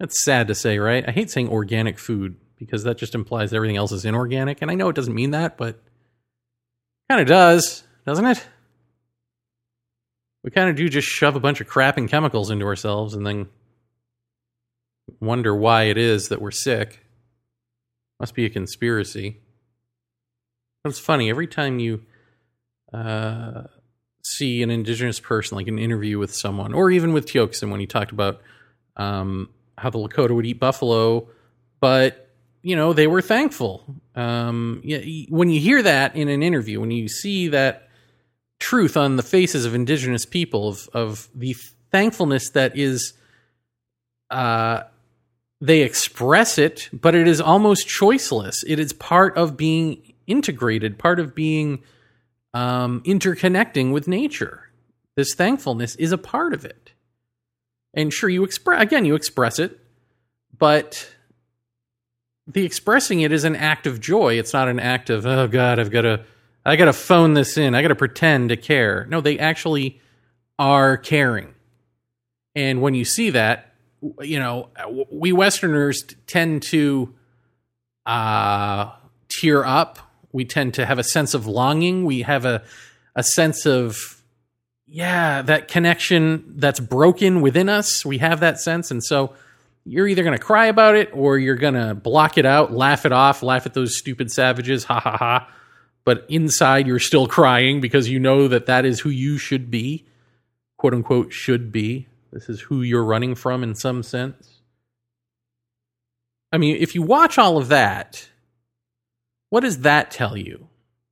That's 0.00 0.24
sad 0.24 0.48
to 0.48 0.54
say, 0.54 0.78
right? 0.78 1.06
I 1.06 1.12
hate 1.12 1.30
saying 1.30 1.50
organic 1.50 1.98
food 1.98 2.36
because 2.56 2.84
that 2.84 2.96
just 2.96 3.14
implies 3.14 3.52
everything 3.52 3.76
else 3.76 3.92
is 3.92 4.06
inorganic. 4.06 4.62
And 4.62 4.70
I 4.70 4.74
know 4.74 4.88
it 4.88 4.96
doesn't 4.96 5.14
mean 5.14 5.32
that, 5.32 5.58
but 5.58 5.80
kind 7.10 7.20
of 7.20 7.28
does, 7.28 7.84
doesn't 8.06 8.24
it? 8.24 8.46
We 10.42 10.50
kind 10.50 10.70
of 10.70 10.76
do 10.76 10.88
just 10.88 11.06
shove 11.06 11.36
a 11.36 11.40
bunch 11.40 11.60
of 11.60 11.68
crap 11.68 11.98
and 11.98 12.08
chemicals 12.08 12.50
into 12.50 12.64
ourselves 12.64 13.12
and 13.12 13.26
then 13.26 13.48
wonder 15.20 15.54
why 15.54 15.84
it 15.84 15.98
is 15.98 16.28
that 16.28 16.40
we're 16.40 16.50
sick. 16.50 17.04
Must 18.18 18.34
be 18.34 18.46
a 18.46 18.50
conspiracy. 18.50 19.40
It's 20.86 20.98
funny, 20.98 21.28
every 21.28 21.46
time 21.46 21.78
you 21.78 22.02
uh, 22.94 23.64
see 24.24 24.62
an 24.62 24.70
indigenous 24.70 25.20
person, 25.20 25.56
like 25.56 25.68
an 25.68 25.78
interview 25.78 26.18
with 26.18 26.34
someone, 26.34 26.72
or 26.72 26.90
even 26.90 27.12
with 27.12 27.26
Tiokasin 27.26 27.70
when 27.70 27.80
he 27.80 27.86
talked 27.86 28.12
about 28.12 28.40
um, 28.96 29.50
how 29.80 29.90
the 29.90 29.98
Lakota 29.98 30.34
would 30.34 30.46
eat 30.46 30.60
buffalo, 30.60 31.28
but 31.80 32.28
you 32.62 32.76
know 32.76 32.92
they 32.92 33.06
were 33.06 33.22
thankful. 33.22 33.84
Um, 34.14 34.82
when 35.28 35.50
you 35.50 35.60
hear 35.60 35.82
that 35.82 36.14
in 36.14 36.28
an 36.28 36.42
interview, 36.42 36.80
when 36.80 36.90
you 36.90 37.08
see 37.08 37.48
that 37.48 37.88
truth 38.58 38.96
on 38.96 39.16
the 39.16 39.22
faces 39.22 39.64
of 39.64 39.74
indigenous 39.74 40.26
people 40.26 40.68
of 40.68 40.88
of 40.92 41.28
the 41.34 41.54
thankfulness 41.90 42.50
that 42.50 42.76
is, 42.76 43.14
uh, 44.30 44.82
they 45.60 45.82
express 45.82 46.58
it, 46.58 46.88
but 46.92 47.14
it 47.14 47.26
is 47.26 47.40
almost 47.40 47.88
choiceless. 47.88 48.64
It 48.66 48.78
is 48.78 48.92
part 48.92 49.36
of 49.36 49.56
being 49.56 50.14
integrated, 50.26 50.98
part 50.98 51.18
of 51.18 51.34
being 51.34 51.82
um, 52.54 53.02
interconnecting 53.04 53.92
with 53.92 54.06
nature. 54.06 54.70
This 55.16 55.34
thankfulness 55.34 55.96
is 55.96 56.12
a 56.12 56.18
part 56.18 56.54
of 56.54 56.64
it. 56.64 56.89
And 57.94 58.12
sure, 58.12 58.30
you 58.30 58.44
express 58.44 58.82
again, 58.82 59.04
you 59.04 59.14
express 59.14 59.58
it, 59.58 59.78
but 60.56 61.10
the 62.46 62.64
expressing 62.64 63.20
it 63.20 63.32
is 63.32 63.44
an 63.44 63.56
act 63.56 63.86
of 63.86 64.00
joy. 64.00 64.38
It's 64.38 64.52
not 64.52 64.68
an 64.68 64.80
act 64.80 65.10
of 65.10 65.26
oh 65.26 65.48
god, 65.48 65.78
I've 65.78 65.90
got 65.90 66.02
to, 66.02 66.24
I 66.64 66.76
got 66.76 66.86
to 66.86 66.92
phone 66.92 67.34
this 67.34 67.56
in. 67.56 67.74
I 67.74 67.82
got 67.82 67.88
to 67.88 67.94
pretend 67.96 68.50
to 68.50 68.56
care. 68.56 69.06
No, 69.08 69.20
they 69.20 69.38
actually 69.38 70.00
are 70.58 70.96
caring. 70.96 71.54
And 72.54 72.82
when 72.82 72.94
you 72.94 73.04
see 73.04 73.30
that, 73.30 73.74
you 74.20 74.38
know, 74.38 74.68
we 75.10 75.32
Westerners 75.32 76.04
tend 76.26 76.62
to 76.64 77.14
uh, 78.06 78.92
tear 79.28 79.64
up. 79.64 79.98
We 80.32 80.44
tend 80.44 80.74
to 80.74 80.86
have 80.86 80.98
a 80.98 81.04
sense 81.04 81.34
of 81.34 81.46
longing. 81.46 82.04
We 82.04 82.22
have 82.22 82.44
a 82.44 82.62
a 83.16 83.22
sense 83.22 83.66
of 83.66 84.19
yeah, 84.92 85.42
that 85.42 85.68
connection 85.68 86.54
that's 86.56 86.80
broken 86.80 87.40
within 87.40 87.68
us. 87.68 88.04
We 88.04 88.18
have 88.18 88.40
that 88.40 88.60
sense. 88.60 88.90
And 88.90 89.02
so 89.04 89.34
you're 89.84 90.08
either 90.08 90.24
going 90.24 90.36
to 90.36 90.44
cry 90.44 90.66
about 90.66 90.96
it 90.96 91.10
or 91.12 91.38
you're 91.38 91.54
going 91.54 91.74
to 91.74 91.94
block 91.94 92.36
it 92.36 92.44
out, 92.44 92.72
laugh 92.72 93.06
it 93.06 93.12
off, 93.12 93.44
laugh 93.44 93.66
at 93.66 93.74
those 93.74 93.96
stupid 93.96 94.32
savages, 94.32 94.84
ha 94.84 94.98
ha 94.98 95.16
ha. 95.16 95.48
But 96.04 96.26
inside, 96.28 96.88
you're 96.88 96.98
still 96.98 97.28
crying 97.28 97.80
because 97.80 98.08
you 98.08 98.18
know 98.18 98.48
that 98.48 98.66
that 98.66 98.84
is 98.84 98.98
who 98.98 99.10
you 99.10 99.38
should 99.38 99.70
be, 99.70 100.06
quote 100.76 100.92
unquote, 100.92 101.32
should 101.32 101.70
be. 101.70 102.08
This 102.32 102.48
is 102.48 102.60
who 102.60 102.82
you're 102.82 103.04
running 103.04 103.36
from 103.36 103.62
in 103.62 103.76
some 103.76 104.02
sense. 104.02 104.60
I 106.52 106.58
mean, 106.58 106.76
if 106.80 106.96
you 106.96 107.02
watch 107.02 107.38
all 107.38 107.58
of 107.58 107.68
that, 107.68 108.28
what 109.50 109.60
does 109.60 109.80
that 109.80 110.10
tell 110.10 110.36
you? 110.36 110.68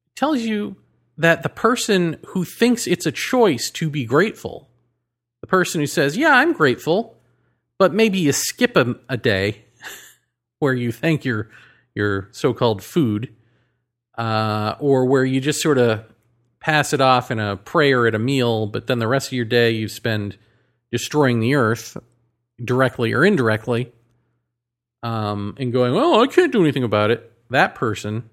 It 0.08 0.16
tells 0.16 0.40
you 0.40 0.76
that 1.18 1.42
the 1.42 1.48
person 1.48 2.18
who 2.28 2.44
thinks 2.44 2.86
it's 2.86 3.04
a 3.04 3.12
choice 3.12 3.70
to 3.70 3.90
be 3.90 4.04
grateful, 4.04 4.68
the 5.40 5.48
person 5.48 5.80
who 5.80 5.86
says, 5.86 6.16
Yeah, 6.16 6.34
I'm 6.34 6.52
grateful, 6.52 7.16
but 7.76 7.92
maybe 7.92 8.18
you 8.18 8.32
skip 8.32 8.76
a, 8.76 8.94
a 9.08 9.16
day 9.16 9.64
where 10.60 10.74
you 10.74 10.92
thank 10.92 11.24
your, 11.24 11.50
your 11.94 12.28
so 12.30 12.54
called 12.54 12.82
food, 12.82 13.34
uh, 14.16 14.76
or 14.78 15.04
where 15.04 15.24
you 15.24 15.40
just 15.40 15.60
sort 15.60 15.78
of 15.78 16.04
pass 16.60 16.92
it 16.92 17.00
off 17.00 17.30
in 17.30 17.38
a 17.38 17.56
prayer 17.56 18.06
at 18.06 18.14
a 18.14 18.18
meal, 18.18 18.66
but 18.66 18.86
then 18.86 18.98
the 18.98 19.08
rest 19.08 19.28
of 19.28 19.32
your 19.32 19.44
day 19.44 19.70
you 19.70 19.88
spend 19.88 20.38
destroying 20.90 21.40
the 21.40 21.54
earth 21.54 21.96
directly 22.64 23.12
or 23.12 23.24
indirectly 23.24 23.92
um, 25.02 25.54
and 25.58 25.72
going, 25.72 25.94
Oh, 25.94 26.22
I 26.22 26.26
can't 26.28 26.52
do 26.52 26.60
anything 26.60 26.84
about 26.84 27.10
it. 27.10 27.32
That 27.50 27.74
person 27.74 28.30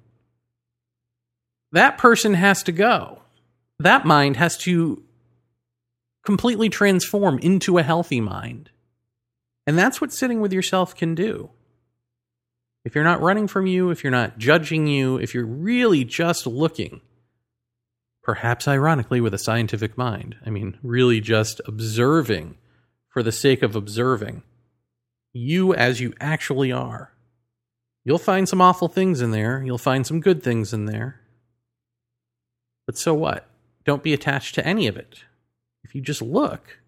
that 1.75 1.97
person 1.97 2.35
has 2.35 2.63
to 2.63 2.71
go. 2.71 3.21
That 3.79 4.05
mind 4.05 4.37
has 4.37 4.57
to 4.59 5.03
completely 6.25 6.69
transform 6.69 7.37
into 7.39 7.77
a 7.77 7.83
healthy 7.83 8.21
mind. 8.21 8.69
And 9.67 9.77
that's 9.77 9.99
what 9.99 10.13
sitting 10.13 10.39
with 10.39 10.53
yourself 10.53 10.95
can 10.95 11.15
do. 11.15 11.49
If 12.85 12.95
you're 12.95 13.03
not 13.03 13.21
running 13.21 13.47
from 13.47 13.67
you, 13.67 13.89
if 13.89 14.03
you're 14.03 14.11
not 14.11 14.37
judging 14.37 14.87
you, 14.87 15.17
if 15.17 15.33
you're 15.33 15.45
really 15.45 16.05
just 16.05 16.47
looking, 16.47 17.01
perhaps 18.23 18.69
ironically 18.69 19.19
with 19.19 19.33
a 19.33 19.39
scientific 19.39 19.97
mind, 19.97 20.37
I 20.45 20.51
mean, 20.51 20.77
really 20.81 21.19
just 21.19 21.59
observing 21.65 22.57
for 23.09 23.21
the 23.21 23.33
sake 23.33 23.61
of 23.61 23.75
observing 23.75 24.43
you 25.33 25.73
as 25.73 25.99
you 25.99 26.13
actually 26.21 26.71
are. 26.71 27.11
You'll 28.05 28.17
find 28.17 28.47
some 28.47 28.61
awful 28.61 28.87
things 28.87 29.19
in 29.19 29.31
there, 29.31 29.61
you'll 29.61 29.77
find 29.77 30.07
some 30.07 30.21
good 30.21 30.41
things 30.41 30.71
in 30.71 30.85
there. 30.85 31.19
But 32.85 32.97
so 32.97 33.13
what? 33.13 33.47
Don't 33.83 34.03
be 34.03 34.13
attached 34.13 34.55
to 34.55 34.65
any 34.65 34.87
of 34.87 34.97
it. 34.97 35.23
If 35.83 35.95
you 35.95 36.01
just 36.01 36.21
look, 36.21 36.79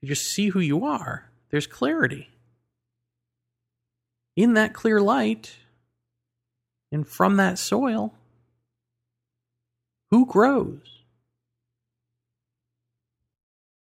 you 0.00 0.08
just 0.08 0.26
see 0.26 0.48
who 0.48 0.60
you 0.60 0.84
are, 0.84 1.30
there's 1.50 1.66
clarity. 1.66 2.28
In 4.36 4.54
that 4.54 4.72
clear 4.72 5.00
light, 5.00 5.56
and 6.92 7.06
from 7.06 7.36
that 7.36 7.58
soil, 7.58 8.14
who 10.10 10.24
grows? 10.26 10.97